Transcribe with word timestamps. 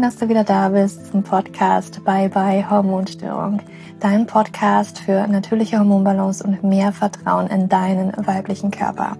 Schön, 0.00 0.08
dass 0.08 0.16
du 0.16 0.30
wieder 0.30 0.44
da 0.44 0.70
bist 0.70 1.10
zum 1.12 1.22
Podcast 1.22 2.02
Bye 2.06 2.30
Bye 2.30 2.70
Hormonstörung. 2.70 3.60
Dein 4.00 4.26
Podcast 4.26 4.98
für 4.98 5.26
natürliche 5.26 5.78
Hormonbalance 5.78 6.42
und 6.42 6.64
mehr 6.64 6.90
Vertrauen 6.90 7.48
in 7.48 7.68
deinen 7.68 8.10
weiblichen 8.26 8.70
Körper. 8.70 9.18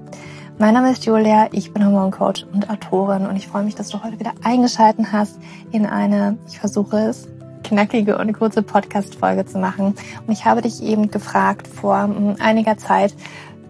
Mein 0.57 0.73
Name 0.73 0.91
ist 0.91 1.05
Julia, 1.05 1.51
ich 1.53 1.75
bin 1.75 1.85
Hormoncoach 1.85 2.47
und 2.55 2.71
Autorin 2.71 3.27
und 3.27 3.37
ich 3.37 3.47
freue 3.47 3.63
mich, 3.63 3.75
dass 3.75 3.91
du 3.91 4.03
heute 4.03 4.19
wieder 4.19 4.33
eingeschalten 4.43 5.13
hast 5.13 5.39
in 5.71 5.85
eine, 5.85 6.39
ich 6.49 6.59
versuche 6.59 6.97
es, 6.97 7.29
knackige 7.63 8.17
und 8.17 8.33
kurze 8.33 8.63
Podcast-Folge 8.63 9.45
zu 9.45 9.59
machen. 9.59 9.95
Und 10.27 10.33
ich 10.33 10.47
habe 10.47 10.63
dich 10.63 10.83
eben 10.83 11.11
gefragt 11.11 11.69
vor 11.69 12.05
hm, 12.05 12.37
einiger 12.39 12.79
Zeit, 12.79 13.15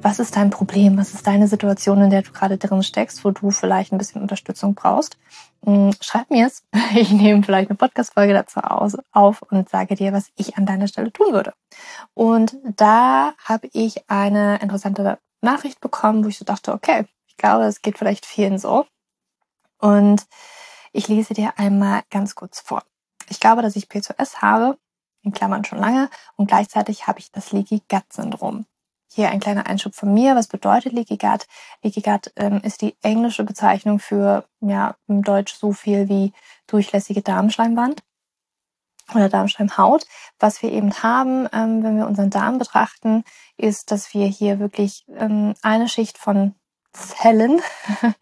was 0.00 0.20
ist 0.20 0.36
dein 0.36 0.50
Problem? 0.50 0.96
Was 0.96 1.12
ist 1.12 1.26
deine 1.26 1.48
Situation, 1.48 2.02
in 2.02 2.10
der 2.10 2.22
du 2.22 2.30
gerade 2.30 2.56
drin 2.56 2.84
steckst, 2.84 3.24
wo 3.24 3.32
du 3.32 3.50
vielleicht 3.50 3.90
ein 3.90 3.98
bisschen 3.98 4.22
Unterstützung 4.22 4.76
brauchst? 4.76 5.18
Hm, 5.64 5.92
schreib 6.00 6.30
mir 6.30 6.46
es. 6.46 6.64
Ich 6.94 7.10
nehme 7.12 7.42
vielleicht 7.42 7.70
eine 7.70 7.76
Podcast-Folge 7.76 8.32
dazu 8.32 8.60
auf 8.60 9.42
und 9.42 9.68
sage 9.68 9.94
dir, 9.94 10.12
was 10.12 10.30
ich 10.36 10.56
an 10.56 10.66
deiner 10.66 10.88
Stelle 10.88 11.12
tun 11.12 11.32
würde. 11.32 11.52
Und 12.14 12.56
da 12.76 13.34
habe 13.44 13.68
ich 13.72 14.08
eine 14.10 14.58
interessante 14.60 15.18
Nachricht 15.40 15.80
bekommen, 15.80 16.24
wo 16.24 16.28
ich 16.28 16.38
so 16.38 16.44
dachte, 16.44 16.72
okay, 16.72 17.06
ich 17.28 17.36
glaube, 17.36 17.64
es 17.64 17.82
geht 17.82 17.98
vielleicht 17.98 18.26
vielen 18.26 18.58
so. 18.58 18.86
Und 19.78 20.26
ich 20.92 21.08
lese 21.08 21.34
dir 21.34 21.58
einmal 21.58 22.02
ganz 22.10 22.34
kurz 22.34 22.60
vor. 22.60 22.82
Ich 23.28 23.38
glaube, 23.40 23.62
dass 23.62 23.76
ich 23.76 23.84
P2S 23.84 24.38
habe, 24.42 24.78
in 25.22 25.32
Klammern 25.32 25.64
schon 25.64 25.78
lange, 25.78 26.10
und 26.36 26.48
gleichzeitig 26.48 27.06
habe 27.06 27.20
ich 27.20 27.30
das 27.30 27.52
Leaky 27.52 27.82
Gut 27.88 28.12
Syndrom. 28.12 28.66
Hier 29.12 29.30
ein 29.30 29.40
kleiner 29.40 29.66
Einschub 29.66 29.94
von 29.96 30.14
mir. 30.14 30.36
Was 30.36 30.46
bedeutet 30.46 30.92
Leaky 30.92 31.16
Gut? 31.16 31.46
Leaky 31.82 32.00
Gut 32.00 32.32
ähm, 32.36 32.60
ist 32.62 32.80
die 32.80 32.96
englische 33.02 33.42
Bezeichnung 33.42 33.98
für, 33.98 34.44
ja, 34.60 34.94
im 35.08 35.24
Deutsch 35.24 35.54
so 35.54 35.72
viel 35.72 36.08
wie 36.08 36.32
durchlässige 36.68 37.20
Darmschleimwand 37.20 38.02
oder 39.12 39.28
Darmschleimhaut. 39.28 40.06
Was 40.38 40.62
wir 40.62 40.70
eben 40.70 41.02
haben, 41.02 41.48
ähm, 41.52 41.82
wenn 41.82 41.96
wir 41.96 42.06
unseren 42.06 42.30
Darm 42.30 42.58
betrachten, 42.58 43.24
ist, 43.56 43.90
dass 43.90 44.14
wir 44.14 44.26
hier 44.26 44.60
wirklich 44.60 45.04
ähm, 45.16 45.54
eine 45.60 45.88
Schicht 45.88 46.16
von 46.16 46.54
Zellen 46.92 47.60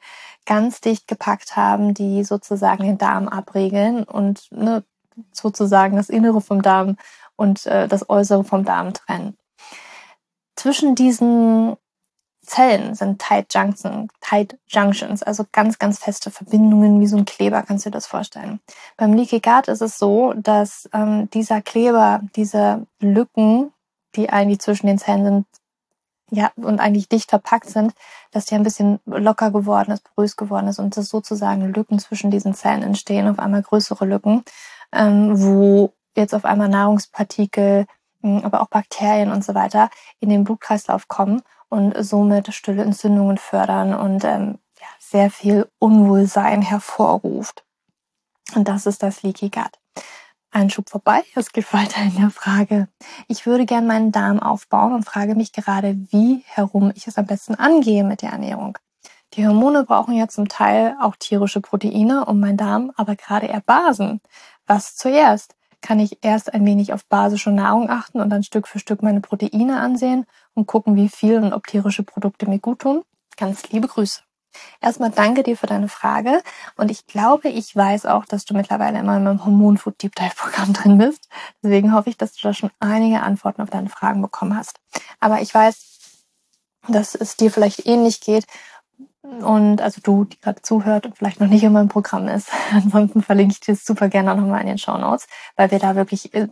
ganz 0.46 0.80
dicht 0.80 1.06
gepackt 1.06 1.54
haben, 1.54 1.92
die 1.92 2.24
sozusagen 2.24 2.84
den 2.84 2.96
Darm 2.96 3.28
abregeln 3.28 4.04
und 4.04 4.50
ne, 4.52 4.84
sozusagen 5.32 5.96
das 5.96 6.08
Innere 6.08 6.40
vom 6.40 6.62
Darm 6.62 6.96
und 7.36 7.66
äh, 7.66 7.88
das 7.88 8.08
Äußere 8.08 8.44
vom 8.44 8.64
Darm 8.64 8.94
trennen. 8.94 9.36
Zwischen 10.58 10.96
diesen 10.96 11.76
Zellen 12.44 12.96
sind 12.96 13.20
Tight 13.20 13.54
Junctions, 13.54 14.10
Tight 14.20 14.58
Junctions, 14.66 15.22
also 15.22 15.44
ganz, 15.52 15.78
ganz 15.78 16.00
feste 16.00 16.32
Verbindungen, 16.32 17.00
wie 17.00 17.06
so 17.06 17.16
ein 17.16 17.26
Kleber, 17.26 17.62
kannst 17.62 17.86
du 17.86 17.90
dir 17.90 17.94
das 17.94 18.08
vorstellen. 18.08 18.58
Beim 18.96 19.12
Leaky 19.12 19.38
Gut 19.38 19.68
ist 19.68 19.82
es 19.82 19.98
so, 19.98 20.32
dass 20.32 20.90
ähm, 20.92 21.30
dieser 21.30 21.62
Kleber, 21.62 22.22
diese 22.34 22.88
Lücken, 22.98 23.72
die 24.16 24.30
eigentlich 24.30 24.58
zwischen 24.58 24.88
den 24.88 24.98
Zellen 24.98 25.24
sind, 25.24 25.46
ja, 26.32 26.50
und 26.56 26.80
eigentlich 26.80 27.08
dicht 27.08 27.30
verpackt 27.30 27.70
sind, 27.70 27.94
dass 28.32 28.46
die 28.46 28.56
ein 28.56 28.64
bisschen 28.64 28.98
locker 29.06 29.52
geworden 29.52 29.92
ist, 29.92 30.02
porös 30.12 30.36
geworden 30.36 30.66
ist 30.66 30.80
und 30.80 30.96
dass 30.96 31.08
sozusagen 31.08 31.72
Lücken 31.72 32.00
zwischen 32.00 32.32
diesen 32.32 32.54
Zellen 32.54 32.82
entstehen, 32.82 33.28
auf 33.28 33.38
einmal 33.38 33.62
größere 33.62 34.06
Lücken, 34.06 34.42
ähm, 34.90 35.40
wo 35.40 35.92
jetzt 36.16 36.34
auf 36.34 36.44
einmal 36.44 36.68
Nahrungspartikel, 36.68 37.86
aber 38.22 38.60
auch 38.60 38.68
Bakterien 38.68 39.30
und 39.30 39.44
so 39.44 39.54
weiter 39.54 39.90
in 40.20 40.28
den 40.28 40.44
Blutkreislauf 40.44 41.08
kommen 41.08 41.42
und 41.68 41.94
somit 42.04 42.52
stille 42.54 42.82
Entzündungen 42.82 43.38
fördern 43.38 43.94
und 43.94 44.24
ähm, 44.24 44.58
ja, 44.80 44.86
sehr 44.98 45.30
viel 45.30 45.68
Unwohlsein 45.78 46.62
hervorruft. 46.62 47.64
Und 48.54 48.68
das 48.68 48.86
ist 48.86 49.02
das 49.02 49.22
Leaky 49.22 49.50
Gut. 49.50 49.72
Ein 50.50 50.70
Schub 50.70 50.88
vorbei, 50.88 51.22
es 51.34 51.52
geht 51.52 51.72
weiter 51.74 52.00
in 52.00 52.16
der 52.16 52.30
Frage. 52.30 52.88
Ich 53.26 53.44
würde 53.44 53.66
gern 53.66 53.86
meinen 53.86 54.12
Darm 54.12 54.40
aufbauen 54.40 54.94
und 54.94 55.04
frage 55.04 55.34
mich 55.34 55.52
gerade, 55.52 55.94
wie 56.10 56.42
herum 56.46 56.90
ich 56.94 57.06
es 57.06 57.18
am 57.18 57.26
besten 57.26 57.54
angehe 57.54 58.02
mit 58.02 58.22
der 58.22 58.30
Ernährung. 58.30 58.78
Die 59.34 59.46
Hormone 59.46 59.84
brauchen 59.84 60.14
ja 60.14 60.26
zum 60.26 60.48
Teil 60.48 60.96
auch 61.02 61.16
tierische 61.16 61.60
Proteine 61.60 62.24
und 62.24 62.40
mein 62.40 62.56
Darm 62.56 62.92
aber 62.96 63.14
gerade 63.14 63.46
eher 63.46 63.60
Basen. 63.60 64.22
Was 64.66 64.96
zuerst? 64.96 65.54
Kann 65.80 66.00
ich 66.00 66.18
erst 66.22 66.52
ein 66.52 66.64
wenig 66.66 66.92
auf 66.92 67.04
basische 67.06 67.50
Nahrung 67.50 67.90
achten 67.90 68.20
und 68.20 68.30
dann 68.30 68.42
Stück 68.42 68.66
für 68.68 68.78
Stück 68.78 69.02
meine 69.02 69.20
Proteine 69.20 69.80
ansehen 69.80 70.26
und 70.54 70.66
gucken, 70.66 70.96
wie 70.96 71.08
viel 71.08 71.38
und 71.38 71.52
ob 71.52 71.66
tierische 71.66 72.02
Produkte 72.02 72.48
mir 72.48 72.58
gut 72.58 72.80
tun. 72.80 73.02
Ganz 73.36 73.70
liebe 73.70 73.88
Grüße. 73.88 74.22
Erstmal 74.80 75.10
danke 75.10 75.42
dir 75.42 75.56
für 75.56 75.66
deine 75.66 75.88
Frage 75.88 76.42
und 76.76 76.90
ich 76.90 77.06
glaube, 77.06 77.48
ich 77.48 77.74
weiß 77.76 78.06
auch, 78.06 78.24
dass 78.24 78.44
du 78.44 78.54
mittlerweile 78.54 78.98
immer 78.98 79.16
in 79.18 79.24
meinem 79.24 79.44
Hormonfood 79.44 80.02
Deep 80.02 80.14
Dive 80.16 80.34
Programm 80.36 80.72
drin 80.72 80.98
bist. 80.98 81.28
Deswegen 81.62 81.92
hoffe 81.92 82.10
ich, 82.10 82.16
dass 82.16 82.32
du 82.34 82.40
da 82.42 82.54
schon 82.54 82.70
einige 82.80 83.22
Antworten 83.22 83.62
auf 83.62 83.70
deine 83.70 83.88
Fragen 83.88 84.22
bekommen 84.22 84.56
hast. 84.56 84.80
Aber 85.20 85.40
ich 85.42 85.52
weiß, 85.52 86.24
dass 86.88 87.14
es 87.14 87.36
dir 87.36 87.50
vielleicht 87.50 87.86
ähnlich 87.86 88.20
geht 88.20 88.46
und 89.28 89.80
also 89.80 90.00
du, 90.02 90.24
die 90.24 90.40
gerade 90.40 90.62
zuhört 90.62 91.06
und 91.06 91.16
vielleicht 91.16 91.40
noch 91.40 91.48
nicht 91.48 91.62
in 91.62 91.72
meinem 91.72 91.88
Programm 91.88 92.28
ist. 92.28 92.50
Ansonsten 92.72 93.22
verlinke 93.22 93.52
ich 93.52 93.60
dir 93.60 93.74
das 93.74 93.84
super 93.84 94.08
gerne 94.08 94.34
nochmal 94.34 94.62
in 94.62 94.66
den 94.66 94.78
Show 94.78 94.96
Notes, 94.96 95.26
weil 95.56 95.70
wir 95.70 95.78
da 95.78 95.96
wirklich 95.96 96.34
äh, 96.34 96.48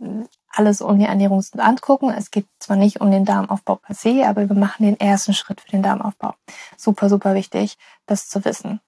alles 0.49 0.81
um 0.81 0.97
die 0.99 1.05
Ernährung 1.05 1.43
angucken. 1.57 2.09
Es 2.09 2.31
geht 2.31 2.47
zwar 2.59 2.77
nicht 2.77 3.01
um 3.01 3.11
den 3.11 3.25
Darmaufbau 3.25 3.75
per 3.75 3.95
se, 3.95 4.25
aber 4.25 4.47
wir 4.47 4.55
machen 4.55 4.85
den 4.85 4.99
ersten 4.99 5.33
Schritt 5.33 5.61
für 5.61 5.71
den 5.71 5.83
Darmaufbau. 5.83 6.33
Super, 6.77 7.09
super 7.09 7.33
wichtig, 7.33 7.77
das 8.05 8.29
zu 8.29 8.45
wissen. 8.45 8.79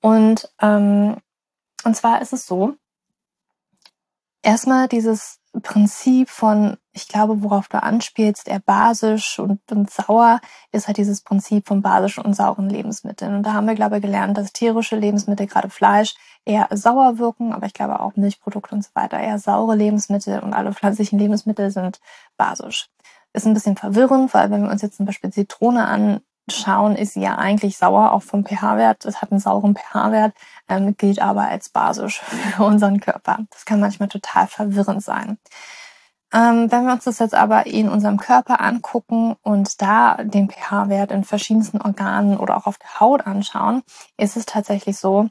Und, 0.00 0.50
ähm, 0.60 1.16
und 1.84 1.96
zwar 1.96 2.22
ist 2.22 2.32
es 2.32 2.46
so, 2.46 2.74
erstmal 4.42 4.88
dieses 4.88 5.39
Prinzip 5.62 6.28
von, 6.30 6.76
ich 6.92 7.08
glaube, 7.08 7.42
worauf 7.42 7.68
du 7.68 7.82
anspielst, 7.82 8.46
eher 8.46 8.60
basisch 8.60 9.38
und, 9.38 9.60
und 9.72 9.90
sauer, 9.90 10.40
ist 10.70 10.86
halt 10.86 10.96
dieses 10.96 11.22
Prinzip 11.22 11.66
von 11.66 11.82
basischen 11.82 12.24
und 12.24 12.34
sauren 12.34 12.70
Lebensmitteln. 12.70 13.34
Und 13.34 13.42
da 13.44 13.52
haben 13.52 13.66
wir, 13.66 13.74
glaube 13.74 13.96
ich, 13.96 14.02
gelernt, 14.02 14.38
dass 14.38 14.52
tierische 14.52 14.96
Lebensmittel, 14.96 15.46
gerade 15.46 15.68
Fleisch, 15.68 16.14
eher 16.44 16.68
sauer 16.70 17.18
wirken, 17.18 17.52
aber 17.52 17.66
ich 17.66 17.74
glaube 17.74 18.00
auch 18.00 18.16
Milchprodukte 18.16 18.74
und 18.74 18.82
so 18.82 18.90
weiter, 18.94 19.18
eher 19.18 19.38
saure 19.38 19.74
Lebensmittel 19.74 20.40
und 20.40 20.54
alle 20.54 20.72
pflanzlichen 20.72 21.18
Lebensmittel 21.18 21.70
sind 21.70 22.00
basisch. 22.36 22.88
Ist 23.32 23.46
ein 23.46 23.54
bisschen 23.54 23.76
verwirrend, 23.76 24.32
weil 24.34 24.50
wenn 24.50 24.62
wir 24.62 24.70
uns 24.70 24.82
jetzt 24.82 24.96
zum 24.96 25.06
Beispiel 25.06 25.30
Zitrone 25.32 25.86
an, 25.86 26.20
schauen, 26.52 26.96
ist 26.96 27.14
sie 27.14 27.22
ja 27.22 27.36
eigentlich 27.36 27.76
sauer, 27.78 28.12
auch 28.12 28.22
vom 28.22 28.44
pH-Wert. 28.44 29.04
Es 29.04 29.22
hat 29.22 29.30
einen 29.30 29.40
sauren 29.40 29.74
pH-Wert, 29.74 30.34
ähm, 30.68 30.96
gilt 30.96 31.20
aber 31.20 31.48
als 31.48 31.68
basisch 31.68 32.20
für 32.20 32.64
unseren 32.64 33.00
Körper. 33.00 33.38
Das 33.50 33.64
kann 33.64 33.80
manchmal 33.80 34.08
total 34.08 34.46
verwirrend 34.46 35.02
sein. 35.02 35.38
Ähm, 36.32 36.70
wenn 36.70 36.86
wir 36.86 36.92
uns 36.92 37.04
das 37.04 37.18
jetzt 37.18 37.34
aber 37.34 37.66
in 37.66 37.88
unserem 37.88 38.16
Körper 38.18 38.60
angucken 38.60 39.36
und 39.42 39.82
da 39.82 40.22
den 40.22 40.48
pH-Wert 40.48 41.10
in 41.10 41.24
verschiedensten 41.24 41.80
Organen 41.80 42.36
oder 42.38 42.56
auch 42.56 42.66
auf 42.66 42.78
der 42.78 43.00
Haut 43.00 43.26
anschauen, 43.26 43.82
ist 44.16 44.36
es 44.36 44.46
tatsächlich 44.46 44.96
so, 44.96 45.28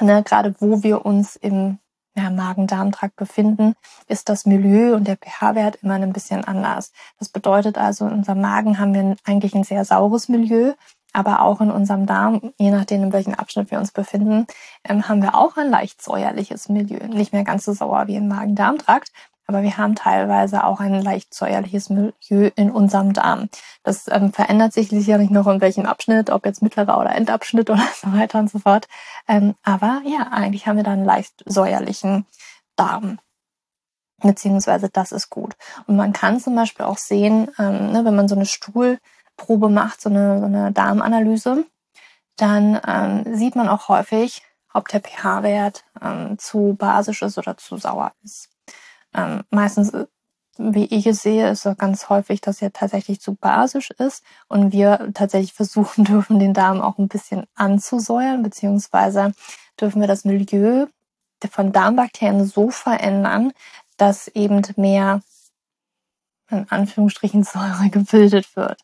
ne, 0.00 0.22
gerade 0.22 0.54
wo 0.60 0.82
wir 0.82 1.06
uns 1.06 1.36
im 1.36 1.78
ja, 2.18 2.30
Magen-Darm-Trakt 2.30 3.16
befinden, 3.16 3.74
ist 4.06 4.28
das 4.28 4.46
Milieu 4.46 4.94
und 4.94 5.06
der 5.06 5.16
pH-Wert 5.16 5.78
immer 5.82 5.94
ein 5.94 6.12
bisschen 6.12 6.44
anders. 6.44 6.92
Das 7.18 7.28
bedeutet 7.28 7.78
also, 7.78 8.06
in 8.06 8.12
unserem 8.12 8.40
Magen 8.40 8.78
haben 8.78 8.94
wir 8.94 9.16
eigentlich 9.24 9.54
ein 9.54 9.64
sehr 9.64 9.84
saures 9.84 10.28
Milieu, 10.28 10.74
aber 11.12 11.42
auch 11.42 11.60
in 11.60 11.70
unserem 11.70 12.06
Darm, 12.06 12.52
je 12.58 12.70
nachdem, 12.70 13.02
in 13.04 13.12
welchem 13.12 13.34
Abschnitt 13.34 13.70
wir 13.70 13.78
uns 13.78 13.92
befinden, 13.92 14.46
ähm, 14.84 15.08
haben 15.08 15.22
wir 15.22 15.34
auch 15.34 15.56
ein 15.56 15.70
leicht 15.70 16.02
säuerliches 16.02 16.68
Milieu. 16.68 17.06
Nicht 17.08 17.32
mehr 17.32 17.44
ganz 17.44 17.64
so 17.64 17.72
sauer 17.72 18.06
wie 18.08 18.16
im 18.16 18.28
Magen-Darm-Trakt, 18.28 19.10
aber 19.48 19.62
wir 19.62 19.78
haben 19.78 19.94
teilweise 19.94 20.62
auch 20.64 20.78
ein 20.78 21.02
leicht 21.02 21.32
säuerliches 21.32 21.88
Milieu 21.88 22.50
in 22.54 22.70
unserem 22.70 23.14
Darm. 23.14 23.48
Das 23.82 24.06
ähm, 24.08 24.30
verändert 24.30 24.74
sich 24.74 24.90
sicherlich 24.90 25.30
noch 25.30 25.46
in 25.46 25.62
welchem 25.62 25.86
Abschnitt, 25.86 26.28
ob 26.28 26.44
jetzt 26.44 26.60
mittlerer 26.60 26.98
oder 27.00 27.14
Endabschnitt 27.14 27.70
oder 27.70 27.82
so 27.94 28.12
weiter 28.12 28.40
und 28.40 28.50
so 28.50 28.58
fort. 28.58 28.86
Ähm, 29.26 29.54
aber 29.62 30.02
ja, 30.04 30.28
eigentlich 30.30 30.66
haben 30.66 30.76
wir 30.76 30.84
da 30.84 30.92
einen 30.92 31.06
leicht 31.06 31.42
säuerlichen 31.46 32.26
Darm. 32.76 33.18
Beziehungsweise 34.20 34.90
das 34.90 35.12
ist 35.12 35.30
gut. 35.30 35.56
Und 35.86 35.96
man 35.96 36.12
kann 36.12 36.40
zum 36.40 36.54
Beispiel 36.54 36.84
auch 36.84 36.98
sehen, 36.98 37.50
ähm, 37.58 37.92
ne, 37.92 38.04
wenn 38.04 38.16
man 38.16 38.28
so 38.28 38.34
eine 38.34 38.46
Stuhlprobe 38.46 39.70
macht, 39.70 40.02
so 40.02 40.10
eine, 40.10 40.40
so 40.40 40.46
eine 40.46 40.72
Darmanalyse, 40.72 41.64
dann 42.36 42.80
ähm, 42.86 43.34
sieht 43.34 43.56
man 43.56 43.68
auch 43.68 43.88
häufig, 43.88 44.42
ob 44.74 44.88
der 44.88 45.00
pH-Wert 45.00 45.84
ähm, 46.02 46.38
zu 46.38 46.76
basisch 46.78 47.22
ist 47.22 47.38
oder 47.38 47.56
zu 47.56 47.78
sauer 47.78 48.12
ist. 48.22 48.50
Ähm, 49.14 49.42
meistens, 49.50 49.90
äh, 49.94 50.06
wie 50.58 50.86
ich 50.86 51.06
es 51.06 51.22
sehe, 51.22 51.50
ist 51.50 51.66
es 51.66 51.78
ganz 51.78 52.08
häufig, 52.08 52.40
dass 52.40 52.60
er 52.60 52.72
tatsächlich 52.72 53.20
zu 53.20 53.34
basisch 53.34 53.90
ist 53.92 54.24
und 54.48 54.72
wir 54.72 55.10
tatsächlich 55.14 55.52
versuchen 55.54 56.04
dürfen, 56.04 56.38
den 56.38 56.54
Darm 56.54 56.80
auch 56.80 56.98
ein 56.98 57.08
bisschen 57.08 57.44
anzusäuern, 57.54 58.42
beziehungsweise 58.42 59.32
dürfen 59.80 60.00
wir 60.00 60.08
das 60.08 60.24
Milieu 60.24 60.86
von 61.50 61.72
Darmbakterien 61.72 62.44
so 62.44 62.70
verändern, 62.70 63.52
dass 63.96 64.28
eben 64.28 64.62
mehr 64.76 65.20
in 66.50 66.66
Anführungsstrichen 66.68 67.44
Säure 67.44 67.90
gebildet 67.90 68.56
wird. 68.56 68.80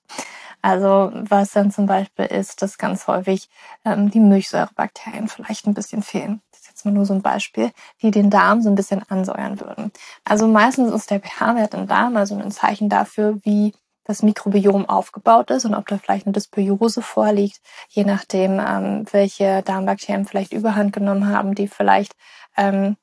Also 0.63 1.11
was 1.15 1.53
dann 1.53 1.71
zum 1.71 1.87
Beispiel 1.87 2.27
ist, 2.27 2.63
dass 2.63 2.79
ganz 2.79 3.07
häufig 3.07 3.49
ähm, 3.85 4.11
die 4.11 4.21
Milchsäurebakterien 4.21 5.29
vielleicht 5.29 5.67
ein 5.67 5.75
bisschen 5.75 6.03
fehlen 6.03 6.41
jetzt 6.85 6.95
nur 6.95 7.07
so 7.07 7.15
ein 7.15 7.23
Beispiel, 7.23 7.71
die 8.03 8.11
den 8.11 8.31
Darm 8.31 8.63
so 8.63 8.69
ein 8.69 8.75
bisschen 8.75 9.03
ansäuern 9.09 9.61
würden. 9.61 9.93
Also 10.25 10.47
meistens 10.47 10.93
ist 10.93 11.11
der 11.11 11.21
pH-Wert 11.21 11.75
im 11.75 11.87
Darm 11.87 12.17
also 12.17 12.37
ein 12.37 12.51
Zeichen 12.51 12.89
dafür, 12.89 13.39
wie 13.43 13.75
das 14.05 14.23
Mikrobiom 14.23 14.87
aufgebaut 14.87 15.51
ist 15.51 15.65
und 15.65 15.75
ob 15.75 15.89
da 15.89 15.97
vielleicht 15.97 16.27
eine 16.27 16.35
Dysbiose 16.35 17.01
vorliegt, 17.01 17.61
je 17.89 18.05
nachdem, 18.05 18.61
ähm, 18.61 19.07
welche 19.13 19.63
Darmbakterien 19.63 20.27
vielleicht 20.27 20.53
überhand 20.53 20.93
genommen 20.93 21.29
haben, 21.29 21.55
die 21.55 21.69
vielleicht 21.69 22.15
ähm, 22.57 22.97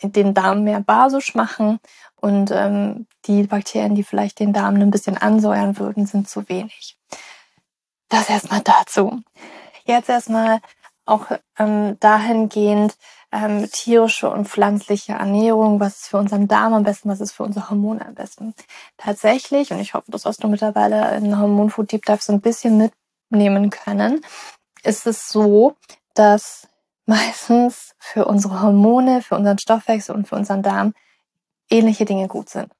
den 0.00 0.32
Darm 0.32 0.62
mehr 0.62 0.80
basisch 0.80 1.34
machen 1.34 1.80
und 2.20 2.52
ähm, 2.52 3.06
die 3.26 3.44
Bakterien, 3.44 3.96
die 3.96 4.04
vielleicht 4.04 4.38
den 4.38 4.52
Darm 4.52 4.76
ein 4.76 4.90
bisschen 4.90 5.16
ansäuern 5.16 5.76
würden, 5.78 6.06
sind 6.06 6.28
zu 6.28 6.48
wenig. 6.48 6.96
Das 8.08 8.30
erstmal 8.30 8.60
dazu. 8.60 9.22
Jetzt 9.84 10.08
erstmal 10.08 10.60
auch 11.06 11.26
ähm, 11.58 11.98
dahingehend 12.00 12.96
ähm, 13.32 13.68
tierische 13.70 14.30
und 14.30 14.48
pflanzliche 14.48 15.12
Ernährung, 15.12 15.80
was 15.80 15.96
ist 15.96 16.08
für 16.08 16.18
unseren 16.18 16.48
Darm 16.48 16.72
am 16.72 16.84
besten, 16.84 17.08
was 17.08 17.20
ist 17.20 17.32
für 17.32 17.42
unsere 17.42 17.68
Hormone 17.68 18.06
am 18.06 18.14
besten. 18.14 18.54
Tatsächlich, 18.96 19.72
und 19.72 19.80
ich 19.80 19.94
hoffe, 19.94 20.10
das 20.10 20.24
hast 20.24 20.42
du 20.42 20.48
mittlerweile 20.48 21.16
in 21.16 21.38
Hormonfood 21.38 21.90
Deep 21.92 22.04
Dive 22.06 22.22
so 22.22 22.32
ein 22.32 22.40
bisschen 22.40 22.90
mitnehmen 23.30 23.70
können, 23.70 24.24
ist 24.82 25.06
es 25.06 25.28
so, 25.28 25.76
dass 26.14 26.68
meistens 27.06 27.94
für 27.98 28.24
unsere 28.24 28.62
Hormone, 28.62 29.20
für 29.20 29.34
unseren 29.34 29.58
Stoffwechsel 29.58 30.14
und 30.14 30.28
für 30.28 30.36
unseren 30.36 30.62
Darm 30.62 30.94
ähnliche 31.68 32.04
Dinge 32.04 32.28
gut 32.28 32.48
sind. 32.48 32.70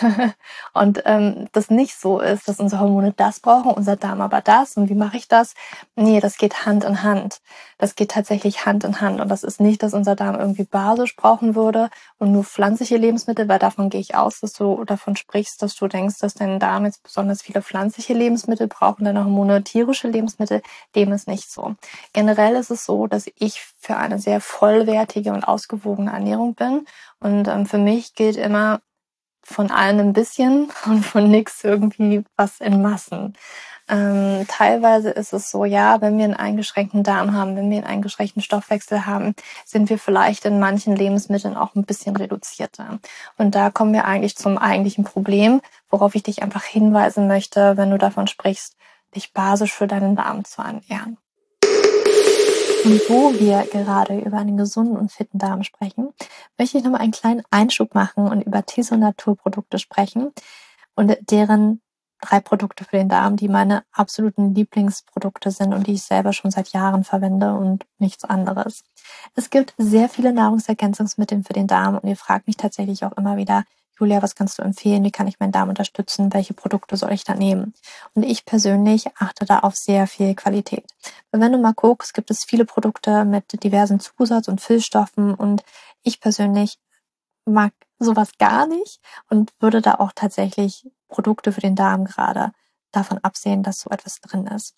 und 0.74 1.02
ähm, 1.04 1.48
das 1.52 1.70
nicht 1.70 1.98
so 1.98 2.20
ist, 2.20 2.48
dass 2.48 2.60
unsere 2.60 2.82
Hormone 2.82 3.12
das 3.16 3.40
brauchen, 3.40 3.70
unser 3.70 3.96
Darm 3.96 4.20
aber 4.20 4.40
das. 4.40 4.76
Und 4.76 4.88
wie 4.88 4.94
mache 4.94 5.16
ich 5.16 5.28
das? 5.28 5.54
Nee, 5.96 6.20
das 6.20 6.38
geht 6.38 6.66
Hand 6.66 6.84
in 6.84 7.02
Hand. 7.02 7.40
Das 7.78 7.94
geht 7.94 8.10
tatsächlich 8.10 8.66
Hand 8.66 8.84
in 8.84 9.00
Hand. 9.00 9.20
Und 9.20 9.28
das 9.28 9.44
ist 9.44 9.60
nicht, 9.60 9.82
dass 9.82 9.94
unser 9.94 10.16
Darm 10.16 10.36
irgendwie 10.36 10.64
basisch 10.64 11.16
brauchen 11.16 11.54
würde 11.54 11.90
und 12.18 12.32
nur 12.32 12.44
pflanzliche 12.44 12.96
Lebensmittel, 12.96 13.48
weil 13.48 13.58
davon 13.58 13.90
gehe 13.90 14.00
ich 14.00 14.14
aus, 14.14 14.40
dass 14.40 14.52
du 14.52 14.84
davon 14.84 15.16
sprichst, 15.16 15.62
dass 15.62 15.74
du 15.76 15.88
denkst, 15.88 16.18
dass 16.20 16.34
dein 16.34 16.58
Darm 16.58 16.84
jetzt 16.84 17.02
besonders 17.02 17.42
viele 17.42 17.62
pflanzliche 17.62 18.14
Lebensmittel 18.14 18.66
braucht 18.66 18.98
und 18.98 19.04
deine 19.04 19.24
Hormone 19.24 19.62
tierische 19.64 20.08
Lebensmittel. 20.08 20.62
Dem 20.94 21.12
ist 21.12 21.28
nicht 21.28 21.50
so. 21.50 21.74
Generell 22.12 22.56
ist 22.56 22.70
es 22.70 22.84
so, 22.84 23.06
dass 23.06 23.30
ich 23.36 23.60
für 23.78 23.96
eine 23.96 24.18
sehr 24.18 24.40
vollwertige 24.40 25.32
und 25.32 25.44
ausgewogene 25.44 26.12
Ernährung 26.12 26.54
bin. 26.54 26.86
Und 27.20 27.48
ähm, 27.48 27.66
für 27.66 27.78
mich 27.78 28.14
gilt 28.14 28.36
immer, 28.36 28.80
von 29.48 29.70
allem 29.70 29.98
ein 30.00 30.12
bisschen 30.12 30.70
und 30.86 31.04
von 31.04 31.30
nichts 31.30 31.64
irgendwie 31.64 32.24
was 32.36 32.60
in 32.60 32.82
Massen. 32.82 33.34
Ähm, 33.90 34.46
teilweise 34.48 35.08
ist 35.10 35.32
es 35.32 35.50
so, 35.50 35.64
ja, 35.64 36.02
wenn 36.02 36.18
wir 36.18 36.24
einen 36.24 36.34
eingeschränkten 36.34 37.02
Darm 37.02 37.32
haben, 37.32 37.56
wenn 37.56 37.70
wir 37.70 37.78
einen 37.78 37.86
eingeschränkten 37.86 38.42
Stoffwechsel 38.42 39.06
haben, 39.06 39.34
sind 39.64 39.88
wir 39.88 39.98
vielleicht 39.98 40.44
in 40.44 40.60
manchen 40.60 40.94
Lebensmitteln 40.94 41.56
auch 41.56 41.74
ein 41.74 41.84
bisschen 41.84 42.14
reduzierter. 42.14 42.98
Und 43.38 43.54
da 43.54 43.70
kommen 43.70 43.94
wir 43.94 44.04
eigentlich 44.04 44.36
zum 44.36 44.58
eigentlichen 44.58 45.04
Problem, 45.04 45.62
worauf 45.88 46.14
ich 46.14 46.22
dich 46.22 46.42
einfach 46.42 46.64
hinweisen 46.64 47.28
möchte, 47.28 47.78
wenn 47.78 47.90
du 47.90 47.96
davon 47.96 48.26
sprichst, 48.26 48.76
dich 49.14 49.32
basisch 49.32 49.72
für 49.72 49.86
deinen 49.86 50.16
Darm 50.16 50.44
zu 50.44 50.60
ernähren. 50.60 51.16
Und 52.84 53.00
wo 53.08 53.32
wir 53.38 53.66
gerade 53.70 54.18
über 54.18 54.38
einen 54.38 54.56
gesunden 54.56 54.96
und 54.96 55.12
fitten 55.12 55.38
Darm 55.38 55.62
sprechen, 55.62 56.10
möchte 56.56 56.78
ich 56.78 56.84
nochmal 56.84 57.00
einen 57.00 57.12
kleinen 57.12 57.42
Einschub 57.50 57.94
machen 57.94 58.28
und 58.28 58.42
über 58.42 58.64
Tiso 58.64 58.96
Naturprodukte 58.96 59.78
sprechen 59.78 60.32
und 60.94 61.16
deren 61.30 61.80
drei 62.20 62.40
Produkte 62.40 62.84
für 62.84 62.96
den 62.96 63.08
Darm, 63.08 63.36
die 63.36 63.48
meine 63.48 63.84
absoluten 63.92 64.54
Lieblingsprodukte 64.54 65.50
sind 65.50 65.72
und 65.72 65.86
die 65.86 65.94
ich 65.94 66.02
selber 66.02 66.32
schon 66.32 66.50
seit 66.50 66.68
Jahren 66.70 67.04
verwende 67.04 67.54
und 67.54 67.86
nichts 67.98 68.24
anderes. 68.24 68.84
Es 69.34 69.50
gibt 69.50 69.74
sehr 69.78 70.08
viele 70.08 70.32
Nahrungsergänzungsmittel 70.32 71.44
für 71.44 71.52
den 71.52 71.66
Darm 71.66 71.98
und 71.98 72.08
ihr 72.08 72.16
fragt 72.16 72.46
mich 72.46 72.56
tatsächlich 72.56 73.04
auch 73.04 73.12
immer 73.12 73.36
wieder, 73.36 73.64
Julia, 73.98 74.22
was 74.22 74.34
kannst 74.34 74.58
du 74.58 74.62
empfehlen? 74.62 75.02
Wie 75.04 75.10
kann 75.10 75.26
ich 75.26 75.40
meinen 75.40 75.52
Darm 75.52 75.68
unterstützen? 75.68 76.32
Welche 76.32 76.54
Produkte 76.54 76.96
soll 76.96 77.12
ich 77.12 77.24
da 77.24 77.34
nehmen? 77.34 77.74
Und 78.14 78.22
ich 78.22 78.44
persönlich 78.44 79.06
achte 79.16 79.44
da 79.44 79.60
auf 79.60 79.74
sehr 79.74 80.06
viel 80.06 80.34
Qualität. 80.34 80.84
Wenn 81.32 81.52
du 81.52 81.58
mal 81.58 81.74
guckst, 81.74 82.14
gibt 82.14 82.30
es 82.30 82.44
viele 82.44 82.64
Produkte 82.64 83.24
mit 83.24 83.62
diversen 83.64 83.98
Zusatz- 84.00 84.48
und 84.48 84.60
Füllstoffen 84.60 85.34
und 85.34 85.64
ich 86.02 86.20
persönlich 86.20 86.78
mag 87.44 87.72
sowas 87.98 88.30
gar 88.38 88.66
nicht 88.66 89.00
und 89.28 89.52
würde 89.60 89.80
da 89.82 89.94
auch 89.94 90.12
tatsächlich 90.14 90.86
Produkte 91.08 91.52
für 91.52 91.60
den 91.60 91.74
Darm 91.74 92.04
gerade 92.04 92.52
davon 92.92 93.18
absehen, 93.18 93.62
dass 93.62 93.80
so 93.80 93.90
etwas 93.90 94.20
drin 94.20 94.46
ist. 94.46 94.74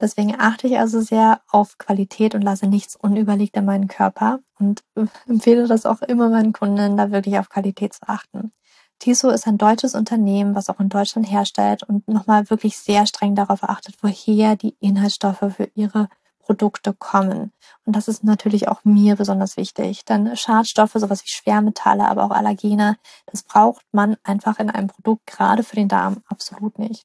Deswegen 0.00 0.38
achte 0.38 0.66
ich 0.66 0.78
also 0.78 1.00
sehr 1.00 1.40
auf 1.50 1.78
Qualität 1.78 2.34
und 2.34 2.42
lasse 2.42 2.66
nichts 2.66 2.96
unüberlegt 2.96 3.56
in 3.56 3.64
meinen 3.64 3.88
Körper 3.88 4.40
und 4.58 4.82
empfehle 5.28 5.66
das 5.66 5.86
auch 5.86 6.02
immer 6.02 6.28
meinen 6.28 6.52
Kunden, 6.52 6.96
da 6.96 7.10
wirklich 7.10 7.38
auf 7.38 7.48
Qualität 7.48 7.94
zu 7.94 8.08
achten. 8.08 8.52
Tiso 8.98 9.28
ist 9.30 9.46
ein 9.46 9.58
deutsches 9.58 9.94
Unternehmen, 9.94 10.54
was 10.54 10.70
auch 10.70 10.80
in 10.80 10.88
Deutschland 10.88 11.30
herstellt 11.30 11.82
und 11.82 12.08
nochmal 12.08 12.48
wirklich 12.50 12.78
sehr 12.78 13.06
streng 13.06 13.34
darauf 13.34 13.62
achtet, 13.62 13.96
woher 14.02 14.56
die 14.56 14.76
Inhaltsstoffe 14.80 15.54
für 15.56 15.70
ihre 15.74 16.08
Produkte 16.44 16.92
kommen. 16.92 17.52
Und 17.84 17.96
das 17.96 18.08
ist 18.08 18.22
natürlich 18.24 18.68
auch 18.68 18.84
mir 18.84 19.16
besonders 19.16 19.56
wichtig. 19.56 20.04
Denn 20.04 20.36
Schadstoffe, 20.36 20.92
sowas 20.94 21.24
wie 21.24 21.28
Schwermetalle, 21.28 22.06
aber 22.06 22.24
auch 22.24 22.30
Allergene, 22.30 22.96
das 23.26 23.42
braucht 23.42 23.84
man 23.92 24.16
einfach 24.22 24.58
in 24.58 24.70
einem 24.70 24.88
Produkt, 24.88 25.26
gerade 25.26 25.62
für 25.62 25.76
den 25.76 25.88
Darm, 25.88 26.22
absolut 26.28 26.78
nicht. 26.78 27.04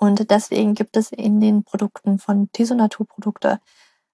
Und 0.00 0.30
deswegen 0.30 0.74
gibt 0.74 0.96
es 0.96 1.12
in 1.12 1.40
den 1.40 1.62
Produkten 1.62 2.18
von 2.18 2.50
Tiso 2.52 2.74
Naturprodukte 2.74 3.60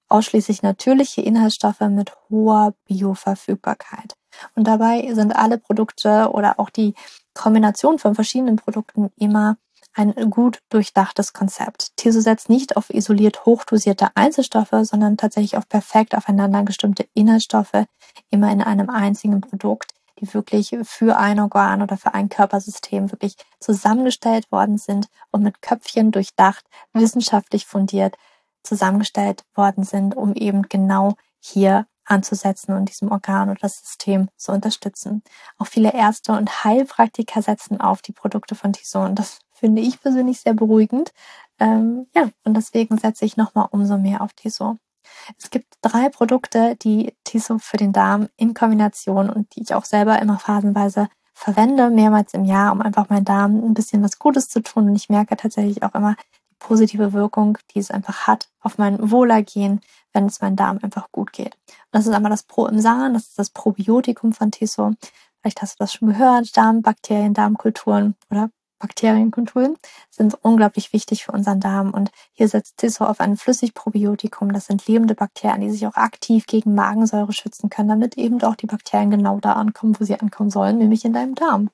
ausschließlich 0.09 0.62
natürliche 0.62 1.23
Inhaltsstoffe 1.23 1.81
mit 1.81 2.12
hoher 2.29 2.75
Bioverfügbarkeit. 2.87 4.17
Und 4.56 4.67
dabei 4.67 5.09
sind 5.15 5.35
alle 5.35 5.59
Produkte 5.59 6.31
oder 6.33 6.59
auch 6.59 6.71
die 6.71 6.94
Kombination 7.35 8.00
von 8.00 8.17
verschiedenen 8.17 8.56
Produkten 8.56 9.11
immer 9.17 9.59
ein 9.94 10.12
gut 10.29 10.59
durchdachtes 10.71 11.33
Konzept. 11.33 11.97
Tiso 11.97 12.21
setzt 12.21 12.49
nicht 12.49 12.77
auf 12.77 12.91
isoliert 12.91 13.47
hochdosierte 13.47 14.09
Einzelstoffe, 14.17 14.75
sondern 14.83 15.17
tatsächlich 15.17 15.56
auf 15.56 15.69
perfekt 15.69 16.17
aufeinander 16.17 16.65
gestimmte 16.65 17.06
Inhaltsstoffe, 17.15 17.85
immer 18.31 18.50
in 18.50 18.61
einem 18.61 18.91
einzigen 18.91 19.41
Produkt, 19.41 19.93
die 20.20 20.32
wirklich 20.34 20.76
für 20.82 21.16
ein 21.16 21.40
Organ 21.40 21.82
oder 21.82 21.96
für 21.96 22.14
ein 22.14 22.28
Körpersystem 22.28 23.12
wirklich 23.12 23.36
zusammengestellt 23.60 24.50
worden 24.50 24.78
sind 24.78 25.08
und 25.30 25.42
mit 25.42 25.62
Köpfchen 25.62 26.11
durchdacht, 26.12 26.64
wissenschaftlich 26.92 27.66
fundiert 27.66 28.16
zusammengestellt 28.66 29.44
worden 29.54 29.85
sind, 29.85 30.16
um 30.16 30.35
eben 30.35 30.62
genau 30.62 31.14
hier 31.40 31.87
anzusetzen 32.04 32.75
und 32.75 32.88
diesem 32.88 33.11
Organ 33.11 33.50
oder 33.50 33.58
das 33.61 33.80
System 33.80 34.28
zu 34.37 34.52
unterstützen. 34.52 35.23
Auch 35.58 35.66
viele 35.66 35.92
Ärzte 35.92 36.32
und 36.32 36.64
Heilpraktiker 36.64 37.42
setzen 37.42 37.80
auf 37.80 38.02
die 38.02 38.12
Produkte 38.12 38.54
von 38.54 38.73
Tison. 38.73 39.14
Das 39.14 39.40
finde 39.52 39.82
ich 39.82 40.00
persönlich 40.00 40.40
sehr 40.40 40.54
beruhigend. 40.54 41.12
Ähm, 41.58 42.06
ja, 42.14 42.28
und 42.44 42.54
deswegen 42.54 42.99
setze 42.99 43.25
ich 43.25 43.37
nochmal 43.37 43.68
umso 43.70 43.99
mehr 43.99 44.20
auf 44.20 44.35
Tison. 44.35 44.78
Es 45.38 45.50
gibt 45.50 45.75
drei 45.82 46.08
Produkte, 46.08 46.76
die 46.76 47.14
Tiso 47.25 47.58
für 47.58 47.76
den 47.76 47.92
Darm 47.92 48.28
in 48.36 48.54
Kombination 48.54 49.30
und 49.30 49.54
die 49.54 49.62
ich 49.62 49.75
auch 49.75 49.84
selber 49.84 50.20
immer 50.20 50.38
phasenweise 50.38 51.08
verwende, 51.34 51.90
mehrmals 51.90 52.32
im 52.34 52.44
Jahr, 52.44 52.72
um 52.72 52.80
einfach 52.80 53.10
meinen 53.10 53.25
Darm 53.25 53.62
ein 53.62 53.75
bisschen 53.75 54.02
was 54.02 54.18
Gutes 54.18 54.48
zu 54.48 54.60
tun. 54.62 54.88
Und 54.88 54.96
ich 54.96 55.08
merke 55.08 55.36
tatsächlich 55.36 55.82
auch 55.82 55.94
immer 55.94 56.16
die 56.50 56.56
positive 56.58 57.12
Wirkung, 57.12 57.58
die 57.75 57.78
es 57.78 57.90
einfach 57.90 58.26
hat 58.26 58.48
auf 58.60 58.78
mein 58.78 59.10
Wohlergehen, 59.10 59.80
wenn 60.14 60.26
es 60.26 60.40
meinem 60.40 60.56
Darm 60.56 60.78
einfach 60.82 61.12
gut 61.12 61.32
geht. 61.32 61.54
Und 61.54 61.92
das 61.92 62.06
ist 62.06 62.14
einmal 62.14 62.30
das 62.30 62.44
Pro 62.44 62.66
im 62.66 62.80
Samen, 62.80 63.14
das 63.14 63.25
ist 63.25 63.38
das 63.38 63.50
Probiotikum 63.50 64.32
von 64.32 64.50
Tiso. 64.50 64.94
Vielleicht 65.40 65.60
hast 65.60 65.75
du 65.75 65.84
das 65.84 65.92
schon 65.92 66.08
gehört, 66.08 66.56
Darmbakterien, 66.56 67.34
Darmkulturen 67.34 68.16
oder 68.30 68.50
Bakterienkulturen 68.78 69.76
sind 70.11 70.37
unglaublich 70.42 70.92
wichtig 70.92 71.25
für 71.25 71.33
unseren 71.33 71.61
Darm. 71.61 71.92
Und 71.92 72.11
hier 72.33 72.49
setzt 72.49 72.76
Tiso 72.76 73.04
auf 73.04 73.21
ein 73.21 73.37
Flüssigprobiotikum. 73.37 74.52
Das 74.52 74.66
sind 74.66 74.87
lebende 74.87 75.14
Bakterien, 75.14 75.61
die 75.61 75.71
sich 75.71 75.87
auch 75.87 75.95
aktiv 75.95 76.47
gegen 76.47 76.75
Magensäure 76.75 77.33
schützen 77.33 77.71
können, 77.71 77.88
damit 77.88 78.18
eben 78.18 78.42
auch 78.42 78.56
die 78.56 78.66
Bakterien 78.66 79.11
genau 79.11 79.40
da 79.40 79.54
ankommen, 79.54 79.97
wo 79.99 80.04
sie 80.04 80.18
ankommen 80.18 80.50
sollen, 80.50 80.78
nämlich 80.78 81.04
in 81.04 81.12
deinem 81.12 81.35
Darm. 81.35 81.71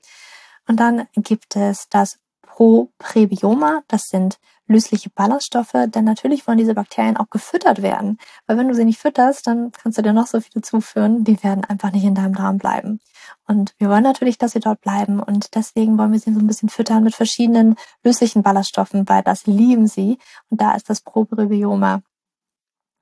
Und 0.69 0.79
dann 0.79 1.07
gibt 1.17 1.57
es 1.57 1.89
das 1.89 2.19
Proprebioma. 2.43 3.83
Das 3.89 4.09
sind 4.09 4.39
lösliche 4.73 5.11
Ballaststoffe, 5.11 5.73
denn 5.87 6.05
natürlich 6.05 6.47
wollen 6.47 6.59
diese 6.59 6.75
Bakterien 6.75 7.17
auch 7.17 7.31
gefüttert 7.31 7.83
werden. 7.83 8.19
Weil 8.47 8.57
wenn 8.59 8.69
du 8.69 8.75
sie 8.75 8.85
nicht 8.85 8.99
fütterst, 8.99 9.47
dann 9.47 9.73
kannst 9.73 9.99
du 9.99 10.03
dir 10.03 10.13
noch 10.13 10.27
so 10.27 10.41
viele 10.41 10.63
zuführen, 10.63 11.25
die 11.25 11.43
werden 11.43 11.65
einfach 11.65 11.93
nicht 11.93 12.05
in 12.05 12.15
deinem 12.15 12.35
Darm 12.35 12.59
bleiben. 12.59 13.01
Und 13.47 13.75
wir 13.79 13.89
wollen 13.89 14.03
natürlich, 14.03 14.39
dass 14.39 14.53
sie 14.53 14.61
dort 14.61 14.81
bleiben 14.81 15.21
und 15.21 15.55
deswegen 15.55 15.99
wollen 15.99 16.13
wir 16.13 16.19
sie 16.19 16.33
so 16.33 16.41
ein 16.41 16.47
bisschen 16.47 16.69
füttern 16.69 17.05
mit 17.05 17.15
verschiedenen 17.15 17.77
löslichen 18.03 18.43
Ballaststoffen, 18.43 19.09
weil 19.09 19.23
das 19.23 19.47
lieben 19.47 19.87
sie. 19.87 20.19
Und 20.49 20.61
da 20.61 20.75
ist 20.75 20.91
das 20.91 21.01
Proprebioma 21.01 22.03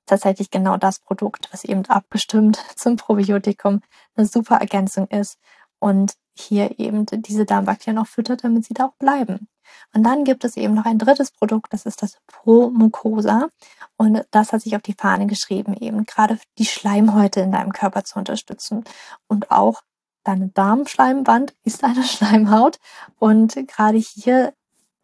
tatsächlich 0.05 0.49
genau 0.49 0.77
das 0.77 0.99
Produkt, 0.99 1.47
was 1.51 1.63
eben 1.63 1.85
abgestimmt 1.85 2.57
zum 2.75 2.97
Probiotikum 2.97 3.81
eine 4.15 4.27
super 4.27 4.57
Ergänzung 4.57 5.07
ist 5.07 5.37
und 5.79 6.13
hier 6.33 6.79
eben 6.79 7.05
diese 7.05 7.45
Darmbakterien 7.45 7.99
auch 7.99 8.07
füttert, 8.07 8.43
damit 8.43 8.65
sie 8.65 8.73
da 8.73 8.85
auch 8.85 8.95
bleiben. 8.95 9.47
Und 9.93 10.03
dann 10.03 10.23
gibt 10.23 10.43
es 10.43 10.57
eben 10.57 10.73
noch 10.73 10.85
ein 10.85 10.97
drittes 10.97 11.31
Produkt, 11.31 11.73
das 11.73 11.85
ist 11.85 12.01
das 12.01 12.17
Pro 12.27 12.69
Mucosa. 12.69 13.49
Und 13.97 14.25
das 14.31 14.53
hat 14.53 14.61
sich 14.61 14.75
auf 14.75 14.81
die 14.81 14.95
Fahne 14.97 15.27
geschrieben, 15.27 15.75
eben 15.75 16.05
gerade 16.05 16.39
die 16.57 16.65
Schleimhäute 16.65 17.41
in 17.41 17.51
deinem 17.51 17.71
Körper 17.71 18.03
zu 18.03 18.17
unterstützen. 18.17 18.83
Und 19.27 19.51
auch 19.51 19.81
deine 20.23 20.49
Darmschleimwand 20.49 21.53
ist 21.63 21.83
eine 21.83 22.03
Schleimhaut. 22.03 22.79
Und 23.19 23.55
gerade 23.67 23.97
hier 23.97 24.53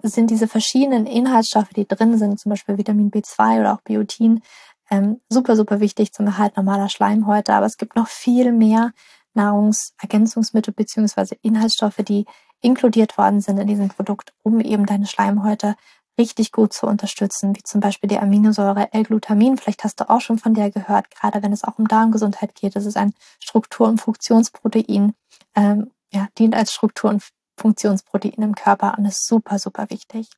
sind 0.03 0.29
diese 0.29 0.47
verschiedenen 0.47 1.05
Inhaltsstoffe, 1.05 1.69
die 1.75 1.87
drin 1.87 2.17
sind, 2.17 2.39
zum 2.39 2.51
Beispiel 2.51 2.77
Vitamin 2.77 3.11
B2 3.11 3.59
oder 3.59 3.73
auch 3.73 3.81
Biotin, 3.81 4.41
ähm, 4.89 5.19
super, 5.27 5.55
super 5.55 5.79
wichtig 5.79 6.13
zum 6.13 6.27
Erhalt 6.27 6.55
normaler 6.55 6.87
Schleimhäute. 6.89 7.53
Aber 7.53 7.65
es 7.65 7.77
gibt 7.77 7.95
noch 7.95 8.07
viel 8.07 8.51
mehr 8.51 8.93
Nahrungsergänzungsmittel 9.37 10.73
beziehungsweise 10.73 11.35
Inhaltsstoffe, 11.41 12.03
die 12.05 12.25
inkludiert 12.61 13.17
worden 13.17 13.39
sind 13.39 13.57
in 13.59 13.67
diesem 13.67 13.87
Produkt, 13.87 14.33
um 14.43 14.59
eben 14.59 14.85
deine 14.85 15.05
Schleimhäute 15.05 15.75
richtig 16.19 16.51
gut 16.51 16.73
zu 16.73 16.87
unterstützen, 16.87 17.55
wie 17.55 17.63
zum 17.63 17.79
Beispiel 17.79 18.09
die 18.09 18.17
Aminosäure 18.17 18.91
L-Glutamin. 18.91 19.57
Vielleicht 19.57 19.83
hast 19.83 19.99
du 19.99 20.09
auch 20.09 20.21
schon 20.21 20.39
von 20.39 20.55
der 20.55 20.71
gehört, 20.71 21.11
gerade 21.11 21.43
wenn 21.43 21.53
es 21.53 21.63
auch 21.63 21.77
um 21.77 21.87
Darmgesundheit 21.87 22.55
geht. 22.55 22.75
Das 22.75 22.85
ist 22.85 22.97
ein 22.97 23.13
Struktur- 23.39 23.87
und 23.87 24.01
Funktionsprotein, 24.01 25.13
ähm, 25.55 25.91
ja, 26.11 26.27
dient 26.37 26.55
als 26.55 26.73
Struktur- 26.73 27.11
und 27.11 27.23
Funktionsprotein 27.59 28.43
im 28.43 28.55
Körper 28.55 28.95
und 28.97 29.05
ist 29.05 29.27
super, 29.27 29.59
super 29.59 29.89
wichtig. 29.89 30.29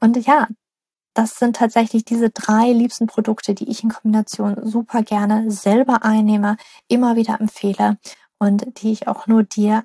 Und 0.00 0.16
ja, 0.26 0.46
das 1.14 1.38
sind 1.38 1.56
tatsächlich 1.56 2.04
diese 2.04 2.30
drei 2.30 2.72
liebsten 2.72 3.06
Produkte, 3.06 3.54
die 3.54 3.70
ich 3.70 3.84
in 3.84 3.90
Kombination 3.90 4.56
super 4.66 5.02
gerne 5.02 5.50
selber 5.50 6.04
einnehme, 6.04 6.56
immer 6.88 7.16
wieder 7.16 7.40
empfehle 7.40 7.98
und 8.38 8.82
die 8.82 8.92
ich 8.92 9.08
auch 9.08 9.26
nur 9.26 9.42
dir 9.42 9.84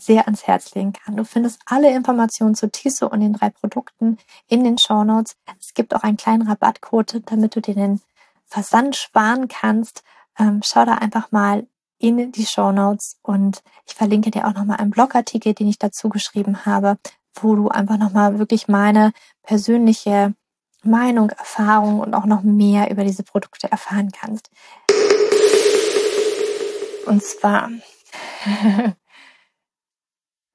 sehr 0.00 0.26
ans 0.26 0.46
Herz 0.46 0.74
legen 0.74 0.92
kann. 0.92 1.16
Du 1.16 1.24
findest 1.24 1.60
alle 1.66 1.90
Informationen 1.90 2.54
zu 2.54 2.70
Tiso 2.70 3.08
und 3.08 3.20
den 3.20 3.32
drei 3.32 3.50
Produkten 3.50 4.18
in 4.46 4.62
den 4.62 4.78
Show 4.78 5.02
Notes. 5.02 5.36
Es 5.60 5.74
gibt 5.74 5.94
auch 5.94 6.02
einen 6.02 6.16
kleinen 6.16 6.46
Rabattcode, 6.46 7.22
damit 7.26 7.56
du 7.56 7.60
dir 7.60 7.74
den 7.74 8.00
Versand 8.46 8.96
sparen 8.96 9.48
kannst. 9.48 10.04
Ähm, 10.38 10.60
schau 10.64 10.84
da 10.84 10.94
einfach 10.94 11.32
mal 11.32 11.66
in 11.98 12.30
die 12.30 12.46
Show 12.46 12.70
Notes 12.70 13.18
und 13.22 13.62
ich 13.86 13.94
verlinke 13.94 14.30
dir 14.30 14.46
auch 14.46 14.54
nochmal 14.54 14.78
einen 14.78 14.92
Blogartikel, 14.92 15.52
den 15.52 15.68
ich 15.68 15.78
dazu 15.78 16.08
geschrieben 16.08 16.64
habe, 16.64 16.96
wo 17.34 17.56
du 17.56 17.68
einfach 17.68 17.98
nochmal 17.98 18.38
wirklich 18.38 18.68
meine 18.68 19.12
persönliche 19.42 20.34
Meinung, 20.84 21.30
Erfahrung 21.30 21.98
und 21.98 22.14
auch 22.14 22.24
noch 22.24 22.42
mehr 22.42 22.90
über 22.90 23.02
diese 23.02 23.24
Produkte 23.24 23.70
erfahren 23.70 24.12
kannst. 24.12 24.50
Und 27.08 27.22
zwar 27.22 27.70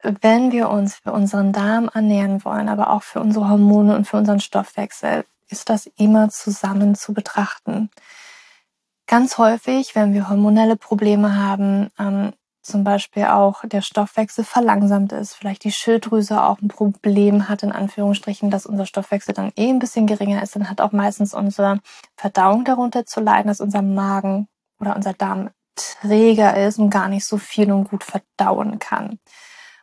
wenn 0.04 0.52
wir 0.52 0.70
uns 0.70 0.96
für 0.96 1.14
unseren 1.14 1.54
Darm 1.54 1.90
ernähren 1.94 2.44
wollen, 2.44 2.68
aber 2.68 2.90
auch 2.90 3.04
für 3.04 3.22
unsere 3.22 3.50
Hormone 3.50 3.96
und 3.96 4.06
für 4.06 4.18
unseren 4.18 4.42
Stoffwechsel, 4.42 5.26
ist 5.50 5.70
das 5.70 5.88
immer 5.98 6.30
zusammen 6.30 6.96
zu 6.96 7.14
betrachten. 7.14 7.90
Ganz 9.08 9.38
häufig, 9.38 9.96
wenn 9.96 10.14
wir 10.14 10.30
hormonelle 10.30 10.76
Probleme 10.76 11.36
haben, 11.36 11.90
ähm, 12.00 12.34
zum 12.62 12.86
Beispiel 12.86 13.26
auch 13.26 13.64
der 13.66 13.82
Stoffwechsel 13.82 14.46
verlangsamt 14.46 15.12
ist, 15.12 15.36
vielleicht 15.36 15.66
die 15.66 15.72
Schilddrüse 15.72 16.42
auch 16.42 16.62
ein 16.62 16.70
Problem 16.70 17.50
hat, 17.50 17.62
in 17.62 17.74
Anführungsstrichen, 17.74 18.50
dass 18.50 18.66
unser 18.66 18.86
Stoffwechsel 18.86 19.34
dann 19.34 19.52
eh 19.58 19.70
ein 19.70 19.80
bisschen 19.80 20.08
geringer 20.08 20.42
ist, 20.42 20.56
dann 20.56 20.70
hat 20.70 20.80
auch 20.80 20.94
meistens 20.94 21.34
unsere 21.34 21.80
Verdauung 22.16 22.64
darunter 22.64 23.06
zu 23.06 23.20
leiden, 23.20 23.50
dass 23.50 23.60
unser 23.60 23.82
Magen 23.82 24.48
oder 24.80 24.96
unser 24.96 25.14
Darm 25.14 25.50
träger 25.76 26.66
ist 26.66 26.80
und 26.80 26.90
gar 26.90 27.08
nicht 27.08 27.26
so 27.26 27.38
viel 27.38 27.72
und 27.72 27.90
gut 27.90 28.04
verdauen 28.04 28.80
kann. 28.80 29.20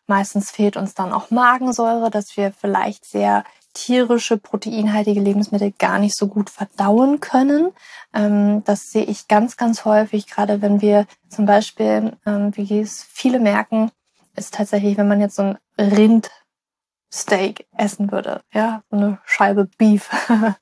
Meistens 0.06 0.50
fehlt 0.50 0.76
uns 0.76 0.94
dann 0.94 1.12
auch 1.12 1.30
Magensäure, 1.30 2.10
dass 2.10 2.36
wir 2.36 2.52
vielleicht 2.52 3.04
sehr 3.04 3.44
tierische, 3.74 4.38
proteinhaltige 4.38 5.20
Lebensmittel 5.20 5.72
gar 5.78 5.98
nicht 5.98 6.16
so 6.16 6.26
gut 6.26 6.50
verdauen 6.50 7.20
können. 7.20 7.72
Ähm, 8.12 8.64
das 8.64 8.90
sehe 8.90 9.04
ich 9.04 9.28
ganz, 9.28 9.56
ganz 9.56 9.84
häufig, 9.84 10.26
gerade 10.26 10.62
wenn 10.62 10.80
wir 10.80 11.06
zum 11.28 11.46
Beispiel, 11.46 12.16
ähm, 12.26 12.50
wie 12.56 12.80
es 12.80 13.04
viele 13.04 13.38
merken, 13.38 13.90
ist 14.36 14.54
tatsächlich, 14.54 14.96
wenn 14.96 15.08
man 15.08 15.20
jetzt 15.20 15.36
so 15.36 15.42
ein 15.42 15.58
Rindsteak 15.78 17.66
essen 17.76 18.10
würde, 18.10 18.42
ja, 18.52 18.82
so 18.90 18.96
eine 18.96 19.18
Scheibe 19.24 19.68
Beef, 19.78 20.10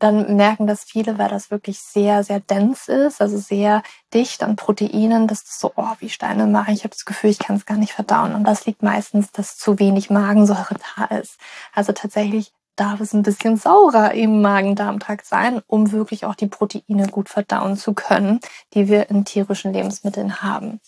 dann 0.00 0.34
merken 0.34 0.66
das 0.66 0.82
viele, 0.82 1.18
weil 1.18 1.28
das 1.28 1.50
wirklich 1.50 1.78
sehr, 1.78 2.24
sehr 2.24 2.40
dense 2.40 2.90
ist, 2.90 3.20
also 3.20 3.38
sehr 3.38 3.82
dicht 4.12 4.42
an 4.42 4.56
Proteinen, 4.56 5.28
dass 5.28 5.44
das 5.44 5.60
so, 5.60 5.72
oh, 5.76 5.94
wie 5.98 6.08
Steine 6.08 6.46
mache. 6.46 6.72
Ich 6.72 6.80
habe 6.80 6.94
das 6.94 7.04
Gefühl, 7.04 7.30
ich 7.30 7.38
kann 7.38 7.56
es 7.56 7.66
gar 7.66 7.76
nicht 7.76 7.92
verdauen. 7.92 8.34
Und 8.34 8.44
das 8.44 8.64
liegt 8.64 8.82
meistens, 8.82 9.30
dass 9.30 9.58
zu 9.58 9.78
wenig 9.78 10.08
Magensäure 10.08 10.76
da 10.96 11.04
ist. 11.16 11.38
Also 11.74 11.92
tatsächlich 11.92 12.52
darf 12.76 13.00
es 13.00 13.12
ein 13.12 13.22
bisschen 13.22 13.58
saurer 13.58 14.14
im 14.14 14.40
Magen-Darm-Trakt 14.40 15.26
sein, 15.26 15.60
um 15.66 15.92
wirklich 15.92 16.24
auch 16.24 16.34
die 16.34 16.46
Proteine 16.46 17.08
gut 17.08 17.28
verdauen 17.28 17.76
zu 17.76 17.92
können, 17.92 18.40
die 18.72 18.88
wir 18.88 19.10
in 19.10 19.26
tierischen 19.26 19.74
Lebensmitteln 19.74 20.40
haben. 20.40 20.80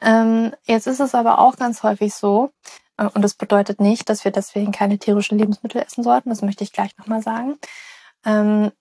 Ähm, 0.00 0.54
jetzt 0.64 0.86
ist 0.86 1.00
es 1.00 1.16
aber 1.16 1.40
auch 1.40 1.56
ganz 1.56 1.82
häufig 1.82 2.14
so, 2.14 2.52
und 3.08 3.22
das 3.22 3.34
bedeutet 3.34 3.80
nicht, 3.80 4.08
dass 4.08 4.24
wir 4.24 4.32
deswegen 4.32 4.72
keine 4.72 4.98
tierischen 4.98 5.38
Lebensmittel 5.38 5.80
essen 5.80 6.04
sollten. 6.04 6.28
Das 6.30 6.42
möchte 6.42 6.64
ich 6.64 6.72
gleich 6.72 6.96
nochmal 6.98 7.22
sagen. 7.22 7.58
Ähm, 8.24 8.72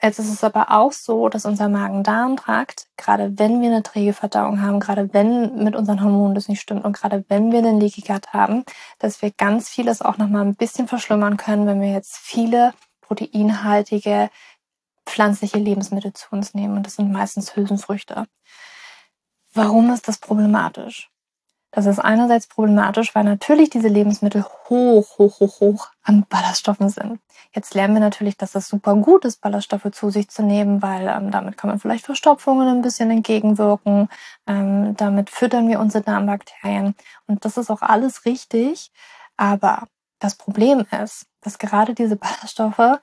jetzt 0.00 0.18
ist 0.20 0.32
es 0.32 0.44
aber 0.44 0.70
auch 0.70 0.92
so, 0.92 1.28
dass 1.28 1.44
unser 1.44 1.68
Magen-Darm-Trakt, 1.68 2.86
gerade 2.96 3.38
wenn 3.38 3.60
wir 3.60 3.68
eine 3.68 3.82
träge 3.82 4.12
Verdauung 4.12 4.62
haben, 4.62 4.78
gerade 4.78 5.12
wenn 5.12 5.62
mit 5.64 5.74
unseren 5.74 6.02
Hormonen 6.02 6.34
das 6.34 6.48
nicht 6.48 6.60
stimmt 6.60 6.84
und 6.84 6.92
gerade 6.92 7.24
wenn 7.28 7.50
wir 7.50 7.58
einen 7.58 7.80
Leaky 7.80 8.02
Gut 8.02 8.32
haben, 8.32 8.64
dass 9.00 9.22
wir 9.22 9.32
ganz 9.32 9.68
vieles 9.68 10.02
auch 10.02 10.18
nochmal 10.18 10.44
ein 10.44 10.54
bisschen 10.54 10.86
verschlimmern 10.86 11.36
können, 11.36 11.66
wenn 11.66 11.80
wir 11.80 11.90
jetzt 11.90 12.16
viele 12.16 12.74
proteinhaltige 13.00 14.30
pflanzliche 15.04 15.58
Lebensmittel 15.58 16.12
zu 16.12 16.28
uns 16.30 16.54
nehmen. 16.54 16.76
Und 16.76 16.86
das 16.86 16.96
sind 16.96 17.10
meistens 17.10 17.56
Hülsenfrüchte. 17.56 18.26
Warum 19.52 19.90
ist 19.90 20.06
das 20.06 20.18
problematisch? 20.18 21.10
Das 21.70 21.84
ist 21.84 21.98
einerseits 21.98 22.46
problematisch, 22.46 23.14
weil 23.14 23.24
natürlich 23.24 23.68
diese 23.68 23.88
Lebensmittel 23.88 24.44
hoch, 24.68 25.18
hoch, 25.18 25.40
hoch, 25.40 25.60
hoch 25.60 25.88
an 26.02 26.24
Ballaststoffen 26.28 26.88
sind. 26.88 27.20
Jetzt 27.54 27.74
lernen 27.74 27.94
wir 27.94 28.00
natürlich, 28.00 28.36
dass 28.36 28.54
es 28.54 28.68
super 28.68 28.94
gut 28.96 29.24
ist, 29.24 29.40
Ballaststoffe 29.42 29.90
zu 29.92 30.10
sich 30.10 30.28
zu 30.30 30.42
nehmen, 30.42 30.80
weil 30.82 31.08
ähm, 31.08 31.30
damit 31.30 31.58
kann 31.58 31.68
man 31.68 31.78
vielleicht 31.78 32.06
Verstopfungen 32.06 32.68
ein 32.68 32.82
bisschen 32.82 33.10
entgegenwirken. 33.10 34.08
Ähm, 34.46 34.96
damit 34.96 35.28
füttern 35.30 35.68
wir 35.68 35.80
unsere 35.80 36.04
Darmbakterien. 36.04 36.94
Und 37.26 37.44
das 37.44 37.58
ist 37.58 37.70
auch 37.70 37.82
alles 37.82 38.24
richtig. 38.24 38.90
Aber 39.36 39.88
das 40.20 40.36
Problem 40.36 40.86
ist, 41.02 41.26
dass 41.42 41.58
gerade 41.58 41.94
diese 41.94 42.16
Ballaststoffe 42.16 42.98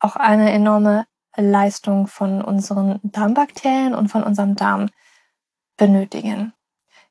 auch 0.00 0.16
eine 0.16 0.52
enorme 0.52 1.06
Leistung 1.36 2.06
von 2.08 2.42
unseren 2.42 3.00
Darmbakterien 3.02 3.94
und 3.94 4.08
von 4.08 4.22
unserem 4.22 4.56
Darm 4.56 4.90
benötigen. 5.76 6.52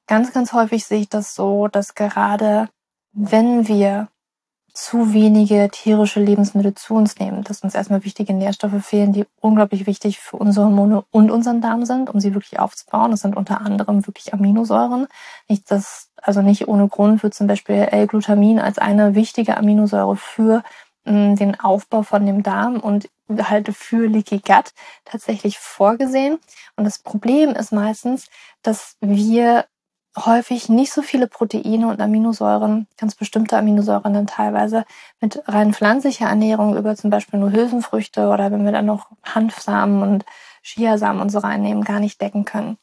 Ganz, 0.10 0.34
ganz 0.34 0.54
häufig 0.54 0.86
sehe 0.86 1.02
ich 1.02 1.10
das 1.10 1.36
so, 1.36 1.68
dass 1.68 1.94
gerade 1.94 2.68
wenn 3.12 3.68
wir 3.68 4.08
zu 4.74 5.14
wenige 5.14 5.70
tierische 5.72 6.20
Lebensmittel 6.20 6.74
zu 6.74 6.96
uns 6.96 7.20
nehmen, 7.20 7.44
dass 7.44 7.62
uns 7.62 7.76
erstmal 7.76 8.04
wichtige 8.04 8.34
Nährstoffe 8.34 8.84
fehlen, 8.84 9.14
die 9.14 9.28
unglaublich 9.40 9.86
wichtig 9.86 10.18
für 10.18 10.38
unsere 10.38 10.66
Hormone 10.66 11.06
und 11.12 11.30
unseren 11.30 11.62
Darm 11.62 11.86
sind, 11.86 12.10
um 12.10 12.20
sie 12.20 12.34
wirklich 12.34 12.60
aufzubauen. 12.60 13.12
Das 13.12 13.20
sind 13.20 13.38
unter 13.38 13.62
anderem 13.62 14.08
wirklich 14.08 14.34
Aminosäuren. 14.34 15.06
Nicht 15.48 15.70
das, 15.70 16.10
also 16.20 16.42
nicht 16.42 16.68
ohne 16.68 16.88
Grund 16.88 17.22
wird 17.22 17.36
zum 17.36 17.46
Beispiel 17.46 17.76
L-Glutamin 17.76 18.60
als 18.60 18.80
eine 18.80 19.14
wichtige 19.14 19.58
Aminosäure 19.58 20.16
für 20.16 20.64
mh, 21.06 21.34
mm, 21.34 21.36
den 21.36 21.60
Aufbau 21.60 22.02
von 22.02 22.26
dem 22.26 22.42
Darm 22.42 22.80
und 22.80 23.10
halt 23.30 23.76
für 23.76 24.08
Leaky 24.08 24.40
Gut 24.40 24.74
tatsächlich 25.06 25.60
vorgesehen. 25.60 26.40
Und 26.76 26.86
das 26.86 26.98
Problem 26.98 27.52
ist 27.52 27.72
meistens, 27.72 28.28
dass 28.64 28.98
wir 29.02 29.66
häufig 30.18 30.70
nicht 30.70 30.92
so 30.92 31.02
viele 31.02 31.28
Proteine 31.28 31.88
und 31.88 32.02
Aminosäuren, 32.02 32.88
ganz 32.98 33.16
bestimmte 33.16 33.58
Aminosäuren 33.58 34.14
dann 34.14 34.28
teilweise 34.28 34.86
mit 35.22 35.42
rein 35.48 35.74
pflanzlicher 35.74 36.28
Ernährung 36.28 36.76
über 36.76 36.96
zum 36.96 37.10
Beispiel 37.10 37.40
nur 37.40 37.52
Hülsenfrüchte 37.52 38.28
oder 38.28 38.52
wenn 38.52 38.66
wir 38.66 38.72
dann 38.72 38.86
noch 38.86 39.10
Hanfsamen 39.24 40.02
und 40.02 40.26
Chiasamen 40.64 41.22
und 41.22 41.30
so 41.30 41.40
reinnehmen, 41.40 41.84
gar 41.84 42.00
nicht 42.00 42.20
decken 42.22 42.46
können. 42.46 42.78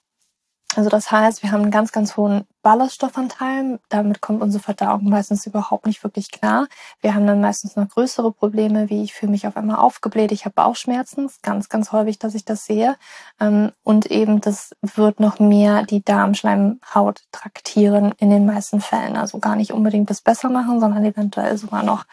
Also 0.77 0.91
das 0.91 1.11
heißt, 1.11 1.43
wir 1.43 1.53
haben 1.53 1.63
einen 1.63 1.71
ganz, 1.71 1.93
ganz 1.93 2.17
hohen 2.17 2.45
Ballaststoffanteil. 2.67 3.79
Damit 3.91 4.21
kommt 4.21 4.43
unsere 4.43 4.61
Verdauung 4.61 5.09
meistens 5.09 5.47
überhaupt 5.47 5.87
nicht 5.87 6.03
wirklich 6.03 6.33
klar. 6.33 6.67
Wir 7.01 7.15
haben 7.15 7.25
dann 7.25 7.41
meistens 7.41 7.77
noch 7.77 7.89
größere 7.89 8.33
Probleme, 8.33 8.91
wie 8.91 9.05
ich 9.05 9.15
fühle 9.15 9.31
mich 9.31 9.47
auf 9.47 9.57
einmal 9.57 9.77
aufgebläht, 9.77 10.33
ich 10.33 10.47
habe 10.47 10.55
Bauchschmerzen. 10.55 11.31
ganz, 11.43 11.69
ganz 11.69 11.93
häufig, 11.93 12.19
dass 12.19 12.35
ich 12.35 12.45
das 12.45 12.65
sehe. 12.65 12.97
Ähm, 13.39 13.71
und 13.85 14.07
eben, 14.07 14.41
das 14.41 14.75
wird 14.83 15.21
noch 15.21 15.39
mehr 15.39 15.85
die 15.85 16.03
Darmschleimhaut 16.03 17.23
traktieren 17.31 18.13
in 18.19 18.31
den 18.31 18.47
meisten 18.47 18.81
Fällen. 18.81 19.17
Also 19.17 19.39
gar 19.39 19.55
nicht 19.55 19.73
unbedingt 19.73 20.11
das 20.11 20.21
besser 20.21 20.49
machen, 20.49 20.81
sondern 20.81 21.05
eventuell 21.05 21.57
sogar 21.59 21.85
noch 21.85 22.05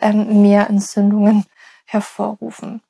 ähm, 0.00 0.42
mehr 0.42 0.68
Entzündungen 0.68 1.44
hervorrufen. 1.84 2.82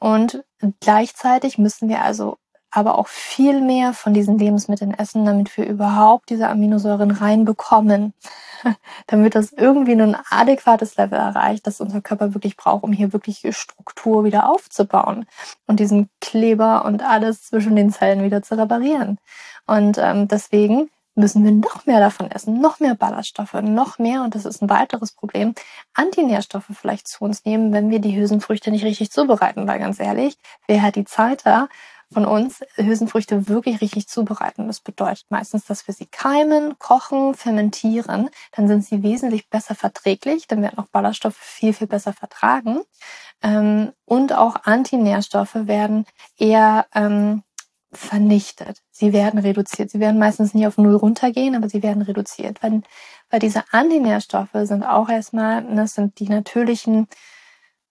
Und 0.00 0.42
gleichzeitig 0.80 1.58
müssen 1.58 1.88
wir 1.88 2.02
also 2.02 2.38
aber 2.76 2.98
auch 2.98 3.08
viel 3.08 3.62
mehr 3.62 3.94
von 3.94 4.12
diesen 4.12 4.38
Lebensmitteln 4.38 4.92
essen, 4.92 5.24
damit 5.24 5.56
wir 5.56 5.66
überhaupt 5.66 6.28
diese 6.28 6.48
Aminosäuren 6.48 7.10
reinbekommen, 7.10 8.12
damit 9.06 9.34
das 9.34 9.52
irgendwie 9.52 9.92
ein 9.92 10.16
adäquates 10.30 10.96
Level 10.96 11.18
erreicht, 11.18 11.66
das 11.66 11.80
unser 11.80 12.02
Körper 12.02 12.34
wirklich 12.34 12.56
braucht, 12.56 12.84
um 12.84 12.92
hier 12.92 13.14
wirklich 13.14 13.46
Struktur 13.56 14.24
wieder 14.24 14.50
aufzubauen 14.50 15.24
und 15.66 15.80
diesen 15.80 16.10
Kleber 16.20 16.84
und 16.84 17.02
alles 17.02 17.44
zwischen 17.44 17.76
den 17.76 17.90
Zellen 17.90 18.22
wieder 18.22 18.42
zu 18.42 18.58
reparieren. 18.58 19.18
Und 19.66 19.96
ähm, 19.96 20.28
deswegen 20.28 20.90
müssen 21.16 21.44
wir 21.44 21.52
noch 21.52 21.86
mehr 21.86 21.98
davon 21.98 22.30
essen, 22.30 22.60
noch 22.60 22.78
mehr 22.78 22.94
Ballaststoffe, 22.94 23.54
noch 23.54 23.98
mehr, 23.98 24.22
und 24.22 24.34
das 24.34 24.44
ist 24.44 24.62
ein 24.62 24.68
weiteres 24.68 25.12
Problem, 25.12 25.54
Antinährstoffe 25.94 26.66
vielleicht 26.72 27.08
zu 27.08 27.24
uns 27.24 27.44
nehmen, 27.44 27.72
wenn 27.72 27.90
wir 27.90 28.00
die 28.00 28.14
Hülsenfrüchte 28.14 28.70
nicht 28.70 28.84
richtig 28.84 29.10
zubereiten. 29.10 29.66
Weil 29.66 29.78
ganz 29.78 29.98
ehrlich, 29.98 30.36
wer 30.66 30.82
hat 30.82 30.94
die 30.94 31.06
Zeit 31.06 31.46
da, 31.46 31.68
von 32.12 32.24
uns 32.24 32.60
Hülsenfrüchte 32.76 33.48
wirklich 33.48 33.80
richtig 33.80 34.08
zubereiten. 34.08 34.66
Das 34.66 34.80
bedeutet 34.80 35.26
meistens, 35.28 35.64
dass 35.64 35.86
wir 35.86 35.94
sie 35.94 36.06
keimen, 36.06 36.78
kochen, 36.78 37.34
fermentieren. 37.34 38.30
Dann 38.52 38.68
sind 38.68 38.84
sie 38.84 39.02
wesentlich 39.02 39.50
besser 39.50 39.74
verträglich. 39.74 40.46
Dann 40.46 40.62
werden 40.62 40.78
auch 40.78 40.86
Ballaststoffe 40.86 41.36
viel, 41.36 41.72
viel 41.72 41.88
besser 41.88 42.12
vertragen. 42.12 42.80
Ähm, 43.42 43.92
und 44.04 44.32
auch 44.32 44.56
Antinährstoffe 44.64 45.54
werden 45.54 46.06
eher 46.38 46.86
ähm, 46.94 47.42
vernichtet. 47.92 48.82
Sie 48.90 49.12
werden 49.12 49.38
reduziert. 49.38 49.90
Sie 49.90 50.00
werden 50.00 50.18
meistens 50.18 50.54
nicht 50.54 50.66
auf 50.66 50.78
Null 50.78 50.94
runtergehen, 50.94 51.54
aber 51.56 51.68
sie 51.68 51.82
werden 51.82 52.02
reduziert. 52.02 52.62
Weil, 52.62 52.82
diese 53.40 53.64
Antinährstoffe 53.72 54.50
sind 54.62 54.84
auch 54.84 55.08
erstmal, 55.08 55.62
das 55.62 55.74
ne, 55.74 55.88
sind 55.88 56.20
die 56.20 56.28
natürlichen, 56.28 57.08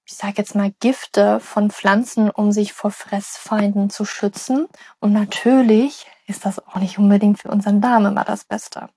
ich 0.06 0.16
sage 0.16 0.36
jetzt 0.38 0.56
mal, 0.56 0.72
Gifte 0.80 1.40
von 1.40 1.72
Pflanzen, 1.72 2.30
um 2.30 2.52
sich 2.52 2.74
vor 2.74 2.92
Fressfeinden 2.92 3.90
zu 3.90 4.06
schützen. 4.06 4.68
Und 5.00 5.14
natürlich 5.14 6.06
ist 6.28 6.46
das 6.46 6.60
auch 6.60 6.76
nicht 6.76 7.00
unbedingt 7.00 7.40
für 7.40 7.50
unseren 7.50 7.82
Darm 7.82 8.06
immer 8.06 8.24
das 8.24 8.44
Beste, 8.46 8.90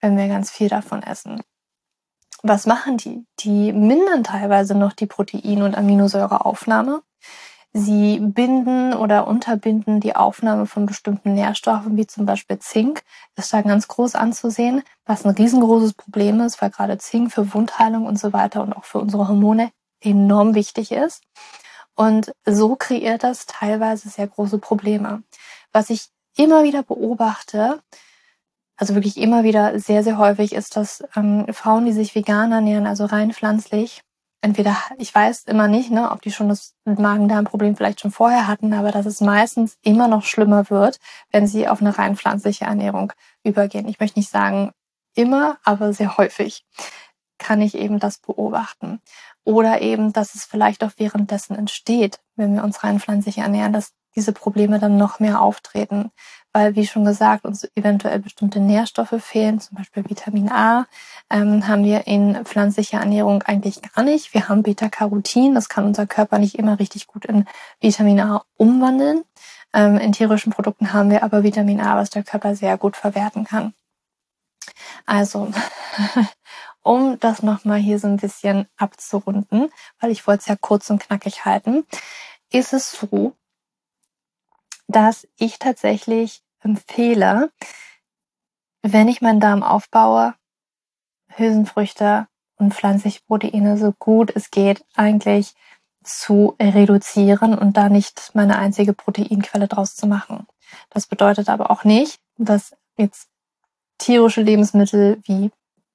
wenn 0.00 0.16
wir 0.16 0.28
ganz 0.28 0.50
viel 0.50 0.68
davon 0.68 1.02
essen. 1.02 1.40
Was 2.42 2.66
machen 2.66 2.96
die? 2.96 3.26
Die 3.40 3.72
mindern 3.72 4.24
teilweise 4.24 4.74
noch 4.74 4.92
die 4.92 5.06
Protein- 5.06 5.62
und 5.62 5.76
Aminosäureaufnahme. 5.76 7.02
Sie 7.72 8.18
binden 8.18 8.94
oder 8.94 9.28
unterbinden 9.28 10.00
die 10.00 10.16
Aufnahme 10.16 10.66
von 10.66 10.86
bestimmten 10.86 11.34
Nährstoffen, 11.34 11.96
wie 11.96 12.06
zum 12.06 12.26
Beispiel 12.26 12.58
Zink, 12.58 13.02
ist 13.36 13.52
da 13.52 13.62
ganz 13.62 13.86
groß 13.86 14.16
anzusehen, 14.16 14.82
was 15.04 15.24
ein 15.24 15.30
riesengroßes 15.30 15.94
Problem 15.94 16.40
ist, 16.40 16.60
weil 16.60 16.70
gerade 16.70 16.98
Zink 16.98 17.30
für 17.30 17.54
Wundheilung 17.54 18.06
und 18.06 18.18
so 18.18 18.32
weiter 18.32 18.62
und 18.62 18.72
auch 18.72 18.84
für 18.84 18.98
unsere 18.98 19.28
Hormone 19.28 19.70
enorm 20.00 20.54
wichtig 20.54 20.92
ist. 20.92 21.22
Und 21.94 22.32
so 22.46 22.76
kreiert 22.76 23.24
das 23.24 23.46
teilweise 23.46 24.08
sehr 24.08 24.26
große 24.26 24.58
Probleme. 24.58 25.22
Was 25.72 25.90
ich 25.90 26.08
immer 26.36 26.62
wieder 26.64 26.82
beobachte, 26.82 27.82
also 28.76 28.94
wirklich 28.94 29.18
immer 29.18 29.44
wieder 29.44 29.78
sehr, 29.78 30.02
sehr 30.02 30.16
häufig, 30.16 30.54
ist, 30.54 30.76
dass 30.76 31.04
ähm, 31.14 31.46
Frauen, 31.52 31.84
die 31.84 31.92
sich 31.92 32.14
vegan 32.14 32.52
ernähren, 32.52 32.86
also 32.86 33.04
rein 33.04 33.32
pflanzlich, 33.32 34.02
entweder, 34.40 34.76
ich 34.96 35.14
weiß 35.14 35.44
immer 35.44 35.68
nicht, 35.68 35.90
ne, 35.90 36.10
ob 36.10 36.22
die 36.22 36.32
schon 36.32 36.48
das 36.48 36.74
Magen-Darm-Problem 36.84 37.76
vielleicht 37.76 38.00
schon 38.00 38.10
vorher 38.10 38.46
hatten, 38.46 38.72
aber 38.72 38.90
dass 38.90 39.04
es 39.06 39.20
meistens 39.20 39.76
immer 39.82 40.08
noch 40.08 40.24
schlimmer 40.24 40.70
wird, 40.70 40.98
wenn 41.30 41.46
sie 41.46 41.68
auf 41.68 41.80
eine 41.82 41.98
rein 41.98 42.16
pflanzliche 42.16 42.64
Ernährung 42.64 43.12
übergehen. 43.44 43.86
Ich 43.88 44.00
möchte 44.00 44.18
nicht 44.18 44.30
sagen 44.30 44.72
immer, 45.14 45.58
aber 45.64 45.92
sehr 45.92 46.16
häufig 46.16 46.64
kann 47.40 47.60
ich 47.60 47.74
eben 47.74 47.98
das 47.98 48.18
beobachten. 48.18 49.00
Oder 49.42 49.80
eben, 49.82 50.12
dass 50.12 50.36
es 50.36 50.44
vielleicht 50.44 50.84
auch 50.84 50.92
währenddessen 50.98 51.56
entsteht, 51.56 52.20
wenn 52.36 52.54
wir 52.54 52.62
uns 52.62 52.84
rein 52.84 53.00
pflanzlich 53.00 53.38
ernähren, 53.38 53.72
dass 53.72 53.92
diese 54.16 54.32
Probleme 54.32 54.78
dann 54.78 54.96
noch 54.96 55.18
mehr 55.18 55.40
auftreten. 55.40 56.10
Weil, 56.52 56.74
wie 56.74 56.86
schon 56.86 57.04
gesagt, 57.04 57.44
uns 57.44 57.68
eventuell 57.76 58.18
bestimmte 58.18 58.60
Nährstoffe 58.60 59.14
fehlen, 59.22 59.60
zum 59.60 59.76
Beispiel 59.78 60.08
Vitamin 60.08 60.50
A, 60.50 60.86
ähm, 61.30 61.68
haben 61.68 61.84
wir 61.84 62.08
in 62.08 62.44
pflanzlicher 62.44 62.98
Ernährung 62.98 63.42
eigentlich 63.44 63.80
gar 63.82 64.02
nicht. 64.02 64.34
Wir 64.34 64.48
haben 64.48 64.64
Beta-Carotin, 64.64 65.54
das 65.54 65.68
kann 65.68 65.84
unser 65.84 66.06
Körper 66.06 66.38
nicht 66.38 66.56
immer 66.56 66.78
richtig 66.80 67.06
gut 67.06 67.24
in 67.24 67.46
Vitamin 67.80 68.20
A 68.20 68.44
umwandeln. 68.56 69.22
Ähm, 69.72 69.96
in 69.98 70.10
tierischen 70.10 70.52
Produkten 70.52 70.92
haben 70.92 71.10
wir 71.10 71.22
aber 71.22 71.44
Vitamin 71.44 71.80
A, 71.80 71.96
was 71.96 72.10
der 72.10 72.24
Körper 72.24 72.56
sehr 72.56 72.76
gut 72.76 72.96
verwerten 72.96 73.44
kann. 73.44 73.72
Also, 75.06 75.52
um 76.82 77.18
das 77.20 77.42
nochmal 77.42 77.78
hier 77.78 77.98
so 77.98 78.08
ein 78.08 78.16
bisschen 78.16 78.68
abzurunden, 78.76 79.70
weil 79.98 80.10
ich 80.10 80.26
wollte 80.26 80.40
es 80.40 80.46
ja 80.46 80.56
kurz 80.56 80.90
und 80.90 81.00
knackig 81.00 81.44
halten, 81.44 81.84
ist 82.50 82.72
es 82.72 82.90
so, 82.90 83.36
dass 84.88 85.26
ich 85.36 85.58
tatsächlich 85.58 86.42
empfehle, 86.60 87.52
wenn 88.82 89.08
ich 89.08 89.20
meinen 89.20 89.40
Darm 89.40 89.62
aufbaue, 89.62 90.34
Hülsenfrüchte 91.28 92.26
und 92.56 92.74
pflanzliche 92.74 93.20
Proteine 93.26 93.78
so 93.78 93.92
gut 93.98 94.32
es 94.34 94.50
geht 94.50 94.84
eigentlich 94.94 95.54
zu 96.02 96.56
reduzieren 96.60 97.56
und 97.56 97.76
da 97.76 97.88
nicht 97.88 98.30
meine 98.34 98.58
einzige 98.58 98.94
Proteinquelle 98.94 99.68
draus 99.68 99.94
zu 99.94 100.06
machen. 100.06 100.46
Das 100.88 101.06
bedeutet 101.06 101.48
aber 101.48 101.70
auch 101.70 101.84
nicht, 101.84 102.20
dass 102.38 102.74
jetzt 102.96 103.28
tierische 103.98 104.42
Lebensmittel 104.42 105.20
wie 105.24 105.50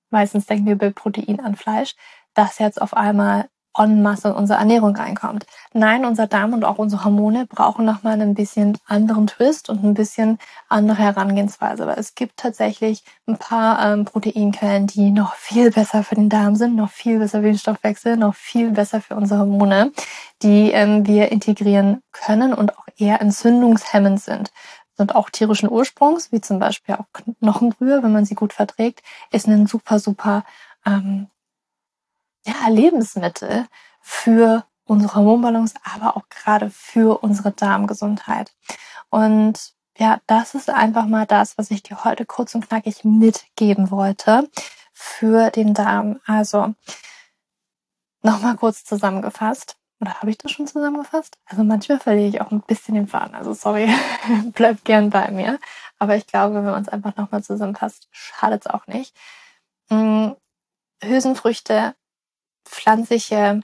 meistens 0.10 0.46
denken 0.46 0.66
wir 0.66 0.78
bei 0.78 0.90
Protein 0.90 1.40
an 1.40 1.56
Fleisch, 1.56 1.96
das 2.34 2.60
jetzt 2.60 2.82
auf 2.82 2.96
einmal 2.96 3.50
en 3.78 4.02
masse 4.02 4.30
in 4.30 4.34
unsere 4.36 4.60
Ernährung 4.60 4.96
reinkommt. 4.96 5.46
Nein, 5.74 6.06
unser 6.06 6.28
Darm 6.28 6.54
und 6.54 6.64
auch 6.64 6.78
unsere 6.78 7.04
Hormone 7.04 7.46
brauchen 7.46 7.86
nochmal 7.86 8.20
ein 8.22 8.34
bisschen 8.34 8.78
anderen 8.86 9.28
Twist 9.28 9.70
und 9.70 9.84
ein 9.84 9.94
bisschen 9.94 10.40
andere 10.70 10.98
Herangehensweise. 11.00 11.84
Aber 11.84 11.98
es 11.98 12.16
gibt 12.16 12.38
tatsächlich 12.38 13.04
ein 13.28 13.38
paar 13.38 13.86
ähm, 13.86 14.06
Proteinquellen, 14.06 14.88
die 14.88 15.12
noch 15.12 15.36
viel 15.36 15.72
besser 15.72 16.04
für 16.04 16.16
den 16.16 16.30
Darm 16.30 16.56
sind, 16.56 16.76
noch 16.76 16.90
viel 16.90 17.20
besser 17.20 17.40
für 17.40 17.48
den 17.48 17.58
Stoffwechsel, 17.58 18.18
noch 18.18 18.36
viel 18.36 18.72
besser 18.72 19.02
für 19.02 19.16
unsere 19.16 19.42
Hormone, 19.42 19.92
die 20.42 20.72
ähm, 20.72 21.06
wir 21.06 21.32
integrieren 21.32 22.02
können 22.12 22.54
und 22.54 22.78
auch 22.78 22.86
eher 22.98 23.22
entzündungshemmend 23.22 24.22
sind 24.22 24.52
sind 24.98 25.16
auch 25.16 25.30
tierischen 25.30 25.70
Ursprungs, 25.70 26.32
wie 26.32 26.42
zum 26.42 26.60
Beispiel 26.60 26.96
auch 26.96 27.06
Knochenbrühe, 27.40 28.02
wenn 28.04 28.14
man 28.14 28.26
sie 28.26 28.36
gut 28.36 28.54
verträgt, 28.54 29.04
ist 29.32 29.48
ein 29.48 29.68
super, 29.68 30.00
super 30.00 30.44
ähm, 30.86 31.28
ja, 32.46 32.70
Lebensmittel 32.70 33.68
für 34.02 34.66
unsere 34.86 35.16
Hormonbalance, 35.16 35.76
aber 35.84 36.16
auch 36.16 36.30
gerade 36.30 36.70
für 36.70 37.24
unsere 37.24 37.52
Darmgesundheit. 37.52 38.54
Und 39.10 39.74
ja, 39.98 40.20
das 40.28 40.56
ist 40.56 40.70
einfach 40.70 41.06
mal 41.06 41.26
das, 41.26 41.58
was 41.58 41.72
ich 41.72 41.82
dir 41.84 42.04
heute 42.04 42.26
kurz 42.26 42.54
und 42.54 42.68
knackig 42.68 43.04
mitgeben 43.04 43.92
wollte 43.92 44.50
für 44.94 45.50
den 45.50 45.74
Darm. 45.74 46.20
Also 46.26 46.74
nochmal 48.22 48.58
kurz 48.58 48.84
zusammengefasst. 48.84 49.78
Oder 50.02 50.22
habe 50.22 50.30
ich 50.30 50.38
das 50.38 50.52
schon 50.52 50.68
zusammengefasst? 50.68 51.38
Also 51.46 51.64
manchmal 51.64 52.00
verliere 52.00 52.28
ich 52.28 52.42
auch 52.42 52.52
ein 52.52 52.62
bisschen 52.62 52.96
den 52.96 53.08
Faden. 53.08 53.36
Also 53.36 53.54
sorry, 53.54 53.90
bleib 54.54 54.84
gern 54.84 55.10
bei 55.10 55.32
mir. 55.32 55.60
Aber 56.00 56.16
ich 56.16 56.28
glaube, 56.28 56.56
wenn 56.56 56.66
man 56.66 56.76
uns 56.76 56.90
einfach 56.90 57.16
nochmal 57.16 57.44
zusammenfasst, 57.44 58.08
schadet 58.12 58.66
es 58.66 58.72
auch 58.72 58.88
nicht. 58.88 59.16
Hm, 59.90 60.36
Hülsenfrüchte 61.02 61.96
pflanzliche 62.66 63.62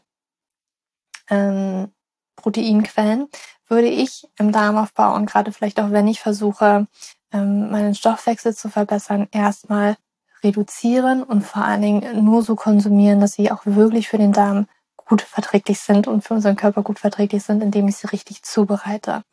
ähm, 1.29 1.91
Proteinquellen 2.35 3.27
würde 3.67 3.87
ich 3.87 4.27
im 4.37 4.51
Darmaufbau 4.51 5.15
und 5.15 5.25
gerade 5.25 5.51
vielleicht 5.51 5.79
auch 5.79 5.91
wenn 5.91 6.07
ich 6.07 6.19
versuche, 6.19 6.87
ähm, 7.31 7.71
meinen 7.71 7.95
Stoffwechsel 7.95 8.55
zu 8.55 8.69
verbessern, 8.69 9.27
erstmal 9.31 9.97
reduzieren 10.43 11.23
und 11.23 11.43
vor 11.43 11.63
allen 11.63 11.81
Dingen 11.81 12.25
nur 12.25 12.43
so 12.43 12.55
konsumieren, 12.55 13.21
dass 13.21 13.33
sie 13.33 13.51
auch 13.51 13.61
wirklich 13.65 14.09
für 14.09 14.17
den 14.17 14.33
Darm 14.33 14.67
gut 15.11 15.23
verträglich 15.23 15.81
sind 15.81 16.07
und 16.07 16.23
für 16.23 16.35
unseren 16.35 16.55
Körper 16.55 16.83
gut 16.83 16.97
verträglich 16.97 17.43
sind, 17.43 17.61
indem 17.61 17.89
ich 17.89 17.97
sie 17.97 18.07
richtig 18.07 18.43
zubereite. 18.43 19.25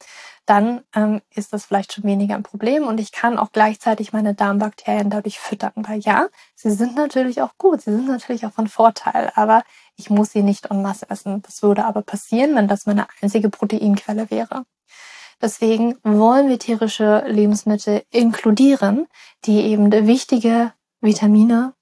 Dann 0.45 0.81
ähm, 0.93 1.23
ist 1.33 1.53
das 1.53 1.67
vielleicht 1.67 1.93
schon 1.93 2.03
weniger 2.03 2.35
ein 2.35 2.43
Problem 2.43 2.89
und 2.89 2.99
ich 2.99 3.13
kann 3.13 3.39
auch 3.39 3.53
gleichzeitig 3.53 4.13
meine 4.13 4.35
Darmbakterien 4.35 5.09
dadurch 5.09 5.39
füttern. 5.39 5.71
Weil 5.77 6.01
ja, 6.01 6.27
sie 6.57 6.73
sind 6.73 6.97
natürlich 6.97 7.43
auch 7.43 7.57
gut, 7.59 7.83
sie 7.83 7.93
sind 7.93 8.09
natürlich 8.09 8.45
auch 8.45 8.53
von 8.53 8.67
Vorteil, 8.67 9.31
aber 9.37 9.63
ich 9.95 10.11
muss 10.11 10.33
sie 10.33 10.43
nicht 10.43 10.69
en 10.69 10.83
masse 10.83 11.09
essen. 11.11 11.43
Das 11.43 11.63
würde 11.63 11.85
aber 11.85 12.03
passieren, 12.03 12.57
wenn 12.57 12.67
das 12.67 12.87
meine 12.87 13.07
einzige 13.23 13.49
Proteinquelle 13.49 14.33
wäre. 14.33 14.65
Deswegen 15.41 15.97
wollen 16.03 16.49
wir 16.49 16.59
tierische 16.59 17.23
Lebensmittel 17.29 18.03
inkludieren, 18.11 19.07
die 19.45 19.61
eben 19.61 19.93
wichtige 20.09 20.73
Vitamine, 21.01 21.75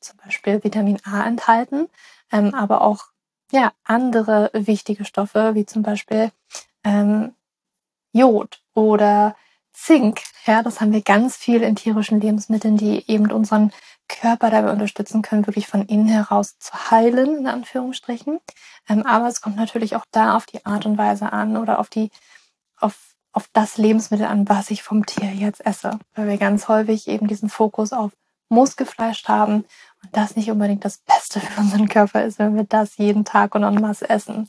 zum 0.00 0.16
Beispiel 0.24 0.64
Vitamin 0.64 0.98
A 1.04 1.24
enthalten, 1.24 1.86
ähm, 2.32 2.54
aber 2.54 2.82
auch 2.82 3.06
ja, 3.52 3.72
andere 3.84 4.50
wichtige 4.52 5.04
Stoffe, 5.04 5.54
wie 5.54 5.66
zum 5.66 5.82
Beispiel 5.82 6.30
ähm, 6.84 7.34
Jod 8.12 8.60
oder 8.74 9.36
Zink. 9.72 10.22
Ja, 10.46 10.62
das 10.62 10.80
haben 10.80 10.92
wir 10.92 11.02
ganz 11.02 11.36
viel 11.36 11.62
in 11.62 11.76
tierischen 11.76 12.20
Lebensmitteln, 12.20 12.76
die 12.76 13.08
eben 13.10 13.30
unseren 13.30 13.72
Körper 14.08 14.50
dabei 14.50 14.72
unterstützen 14.72 15.22
können, 15.22 15.46
wirklich 15.46 15.66
von 15.66 15.84
innen 15.86 16.08
heraus 16.08 16.58
zu 16.58 16.72
heilen, 16.90 17.38
in 17.38 17.46
Anführungsstrichen. 17.46 18.40
Ähm, 18.88 19.04
aber 19.04 19.28
es 19.28 19.40
kommt 19.40 19.56
natürlich 19.56 19.96
auch 19.96 20.04
da 20.10 20.36
auf 20.36 20.46
die 20.46 20.64
Art 20.64 20.86
und 20.86 20.96
Weise 20.96 21.32
an 21.32 21.56
oder 21.56 21.78
auf 21.78 21.90
die, 21.90 22.10
auf, 22.78 23.14
auf 23.32 23.48
das 23.52 23.76
Lebensmittel 23.76 24.26
an, 24.26 24.48
was 24.48 24.70
ich 24.70 24.82
vom 24.82 25.04
Tier 25.04 25.30
jetzt 25.32 25.64
esse. 25.64 25.98
Weil 26.14 26.28
wir 26.28 26.38
ganz 26.38 26.68
häufig 26.68 27.08
eben 27.08 27.26
diesen 27.26 27.48
Fokus 27.48 27.92
auf 27.92 28.12
Muskelfleisch 28.48 29.24
haben 29.26 29.64
das 30.12 30.36
nicht 30.36 30.50
unbedingt 30.50 30.84
das 30.84 30.98
Beste 30.98 31.40
für 31.40 31.60
unseren 31.60 31.88
Körper 31.88 32.24
ist, 32.24 32.38
wenn 32.38 32.56
wir 32.56 32.64
das 32.64 32.96
jeden 32.96 33.24
Tag 33.24 33.54
und 33.54 33.62
en 33.62 33.80
masse 33.80 34.08
essen. 34.08 34.48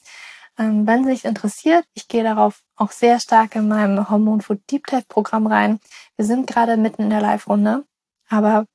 Ähm, 0.57 0.87
wenn 0.87 1.05
sich 1.05 1.25
interessiert, 1.25 1.85
ich 1.93 2.07
gehe 2.07 2.23
darauf 2.23 2.61
auch 2.75 2.91
sehr 2.91 3.19
stark 3.19 3.55
in 3.55 3.67
meinem 3.67 4.09
Hormon 4.09 4.41
Food 4.41 4.61
Deep 4.71 4.87
Dive 4.87 5.05
Programm 5.07 5.47
rein. 5.47 5.79
Wir 6.15 6.25
sind 6.25 6.47
gerade 6.47 6.77
mitten 6.77 7.03
in 7.03 7.09
der 7.09 7.21
Live-Runde, 7.21 7.85
aber 8.29 8.65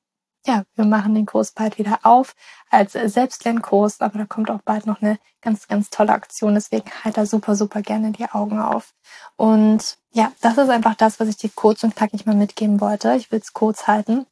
ja, 0.45 0.63
wir 0.75 0.85
machen 0.85 1.15
den 1.15 1.25
Kurs 1.25 1.51
bald 1.51 1.77
wieder 1.77 1.99
auf 2.03 2.33
als 2.69 2.93
Selbstlernkurs, 2.93 4.01
aber 4.01 4.19
da 4.19 4.25
kommt 4.25 4.51
auch 4.51 4.61
bald 4.63 4.85
noch 4.85 5.01
eine 5.01 5.17
ganz, 5.41 5.67
ganz 5.67 5.89
tolle 5.89 6.11
Aktion. 6.11 6.55
Deswegen 6.55 6.89
halt 7.03 7.17
da 7.17 7.25
super, 7.25 7.55
super 7.55 7.81
gerne 7.81 8.11
die 8.11 8.29
Augen 8.29 8.59
auf. 8.59 8.93
Und 9.37 9.97
ja, 10.11 10.33
das 10.41 10.57
ist 10.57 10.69
einfach 10.69 10.95
das, 10.95 11.19
was 11.19 11.29
ich 11.29 11.37
dir 11.37 11.49
kurz 11.55 11.83
und 11.83 11.95
knackig 11.95 12.25
mal 12.25 12.35
mitgeben 12.35 12.81
wollte. 12.81 13.15
Ich 13.15 13.31
will 13.31 13.39
es 13.39 13.53
kurz 13.53 13.87
halten. 13.87 14.25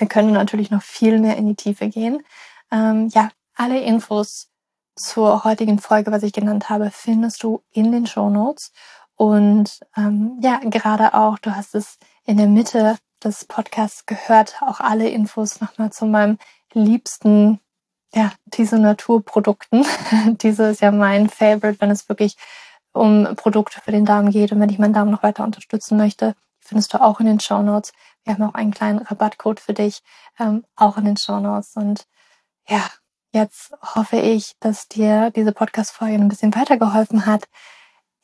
Wir 0.00 0.08
können 0.08 0.32
natürlich 0.32 0.70
noch 0.70 0.82
viel 0.82 1.18
mehr 1.18 1.36
in 1.36 1.46
die 1.46 1.54
Tiefe 1.54 1.88
gehen. 1.88 2.22
Ähm, 2.70 3.08
ja, 3.08 3.30
alle 3.54 3.80
Infos 3.80 4.48
zur 4.96 5.44
heutigen 5.44 5.78
Folge, 5.78 6.12
was 6.12 6.22
ich 6.22 6.32
genannt 6.32 6.68
habe, 6.68 6.90
findest 6.90 7.42
du 7.42 7.62
in 7.70 7.92
den 7.92 8.06
Show 8.06 8.28
Notes. 8.28 8.72
Und 9.16 9.80
ähm, 9.96 10.38
ja, 10.42 10.60
gerade 10.64 11.14
auch, 11.14 11.38
du 11.38 11.54
hast 11.54 11.74
es 11.74 11.98
in 12.24 12.36
der 12.36 12.48
Mitte 12.48 12.96
des 13.22 13.44
Podcasts 13.44 14.06
gehört, 14.06 14.56
auch 14.62 14.80
alle 14.80 15.08
Infos 15.08 15.60
nochmal 15.60 15.92
zu 15.92 16.06
meinem 16.06 16.38
liebsten, 16.72 17.60
ja, 18.14 18.32
diese 18.46 18.78
Naturprodukten. 18.78 19.86
diese 20.42 20.64
ist 20.64 20.80
ja 20.80 20.90
mein 20.90 21.28
Favorite, 21.28 21.80
wenn 21.80 21.90
es 21.90 22.08
wirklich 22.08 22.36
um 22.92 23.36
Produkte 23.36 23.80
für 23.80 23.92
den 23.92 24.04
Darm 24.04 24.30
geht 24.30 24.52
und 24.52 24.60
wenn 24.60 24.68
ich 24.68 24.78
meinen 24.78 24.92
Darm 24.92 25.10
noch 25.10 25.22
weiter 25.22 25.44
unterstützen 25.44 25.96
möchte, 25.96 26.34
findest 26.62 26.94
du 26.94 27.00
auch 27.00 27.20
in 27.20 27.26
den 27.26 27.40
Show 27.40 27.62
Notes. 27.62 27.92
Wir 28.24 28.34
haben 28.34 28.42
auch 28.44 28.54
einen 28.54 28.72
kleinen 28.72 29.00
Rabattcode 29.00 29.60
für 29.60 29.74
dich, 29.74 30.02
ähm, 30.38 30.64
auch 30.76 30.96
in 30.96 31.04
den 31.04 31.16
Show 31.16 31.40
Notes. 31.40 31.76
Und 31.76 32.06
ja, 32.68 32.88
jetzt 33.32 33.72
hoffe 33.94 34.16
ich, 34.16 34.54
dass 34.60 34.88
dir 34.88 35.30
diese 35.30 35.52
Podcast-Folge 35.52 36.14
ein 36.14 36.28
bisschen 36.28 36.54
weitergeholfen 36.54 37.26
hat. 37.26 37.44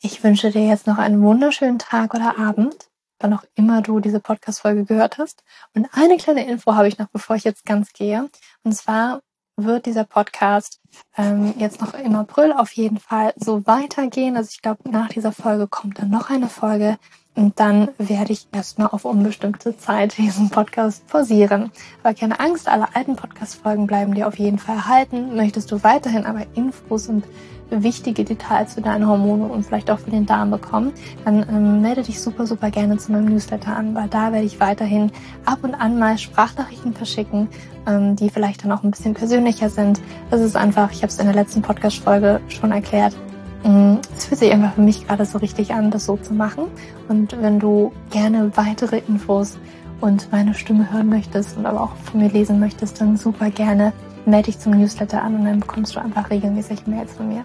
Ich 0.01 0.23
wünsche 0.23 0.51
dir 0.51 0.65
jetzt 0.65 0.87
noch 0.87 0.97
einen 0.97 1.21
wunderschönen 1.21 1.79
Tag 1.79 2.13
oder 2.13 2.37
Abend 2.39 2.89
wann 3.19 3.33
auch 3.33 3.43
immer 3.55 3.81
du 3.81 3.99
diese 3.99 4.19
Podcast-Folge 4.19 4.85
gehört 4.85 5.17
hast. 5.17 5.43
Und 5.73 5.87
eine 5.91 6.17
kleine 6.17 6.47
Info 6.47 6.75
habe 6.75 6.87
ich 6.87 6.97
noch, 6.97 7.09
bevor 7.09 7.35
ich 7.35 7.43
jetzt 7.43 7.65
ganz 7.65 7.93
gehe. 7.93 8.29
Und 8.63 8.73
zwar 8.73 9.21
wird 9.63 9.85
dieser 9.85 10.03
Podcast 10.03 10.79
ähm, 11.17 11.53
jetzt 11.57 11.81
noch 11.81 11.93
im 11.93 12.15
April 12.15 12.53
auf 12.53 12.71
jeden 12.71 12.97
Fall 12.97 13.33
so 13.35 13.65
weitergehen. 13.65 14.37
Also 14.37 14.49
ich 14.53 14.61
glaube, 14.61 14.89
nach 14.89 15.09
dieser 15.09 15.31
Folge 15.31 15.67
kommt 15.67 15.99
dann 15.99 16.09
noch 16.09 16.29
eine 16.29 16.49
Folge 16.49 16.97
und 17.35 17.59
dann 17.59 17.89
werde 17.97 18.33
ich 18.33 18.47
erstmal 18.51 18.87
auf 18.87 19.05
unbestimmte 19.05 19.77
Zeit 19.77 20.17
diesen 20.17 20.49
Podcast 20.49 21.07
pausieren. 21.07 21.71
Aber 22.03 22.13
keine 22.13 22.39
Angst, 22.39 22.67
alle 22.67 22.93
alten 22.95 23.15
Podcast-Folgen 23.15 23.87
bleiben 23.87 24.13
dir 24.13 24.27
auf 24.27 24.37
jeden 24.37 24.59
Fall 24.59 24.75
erhalten. 24.75 25.35
Möchtest 25.35 25.71
du 25.71 25.83
weiterhin 25.83 26.25
aber 26.25 26.45
Infos 26.55 27.07
und 27.07 27.23
wichtige 27.69 28.23
Details 28.23 28.73
für 28.73 28.81
deine 28.81 29.07
Hormone 29.07 29.45
und 29.45 29.65
vielleicht 29.65 29.89
auch 29.91 29.99
für 29.99 30.09
den 30.09 30.25
Darm 30.25 30.51
bekommen, 30.51 30.93
dann 31.25 31.45
ähm, 31.49 31.81
melde 31.81 32.03
dich 32.03 32.19
super, 32.19 32.45
super 32.45 32.71
gerne 32.71 32.97
zu 32.97 33.11
meinem 33.11 33.25
Newsletter 33.25 33.75
an, 33.75 33.95
weil 33.95 34.07
da 34.07 34.31
werde 34.31 34.45
ich 34.45 34.59
weiterhin 34.59 35.11
ab 35.45 35.59
und 35.61 35.75
an 35.75 35.99
mal 35.99 36.17
Sprachnachrichten 36.17 36.93
verschicken, 36.93 37.47
ähm, 37.87 38.15
die 38.15 38.29
vielleicht 38.29 38.63
dann 38.63 38.71
auch 38.71 38.83
ein 38.83 38.91
bisschen 38.91 39.13
persönlicher 39.13 39.69
sind. 39.69 40.01
Das 40.31 40.41
ist 40.41 40.55
einfach, 40.55 40.91
ich 40.91 40.97
habe 40.97 41.07
es 41.07 41.19
in 41.19 41.25
der 41.25 41.35
letzten 41.35 41.61
Podcast-Folge 41.61 42.41
schon 42.47 42.71
erklärt, 42.71 43.15
mm, 43.63 43.95
es 44.15 44.25
fühlt 44.25 44.39
sich 44.39 44.51
einfach 44.51 44.73
für 44.73 44.81
mich 44.81 45.07
gerade 45.07 45.25
so 45.25 45.37
richtig 45.37 45.73
an, 45.73 45.91
das 45.91 46.05
so 46.05 46.17
zu 46.17 46.33
machen. 46.33 46.65
Und 47.07 47.39
wenn 47.41 47.59
du 47.59 47.91
gerne 48.09 48.51
weitere 48.55 48.99
Infos 48.99 49.57
und 50.01 50.31
meine 50.31 50.53
Stimme 50.53 50.91
hören 50.91 51.09
möchtest 51.09 51.57
und 51.57 51.65
aber 51.65 51.81
auch 51.81 51.95
von 51.95 52.21
mir 52.21 52.29
lesen 52.29 52.59
möchtest, 52.59 53.01
dann 53.01 53.17
super 53.17 53.49
gerne 53.49 53.93
melde 54.29 54.47
dich 54.47 54.59
zum 54.59 54.73
Newsletter 54.73 55.21
an 55.21 55.35
und 55.35 55.45
dann 55.45 55.59
bekommst 55.59 55.95
du 55.95 55.99
einfach 55.99 56.29
regelmäßig 56.29 56.87
Mails 56.87 57.13
von 57.13 57.27
mir. 57.27 57.43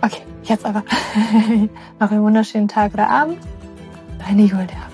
Okay, 0.00 0.22
jetzt 0.42 0.66
aber. 0.66 0.82
Noch 2.00 2.10
einen 2.10 2.22
wunderschönen 2.22 2.68
Tag 2.68 2.92
oder 2.94 3.08
Abend. 3.08 3.38
Deine 4.18 4.42
Julia. 4.42 4.93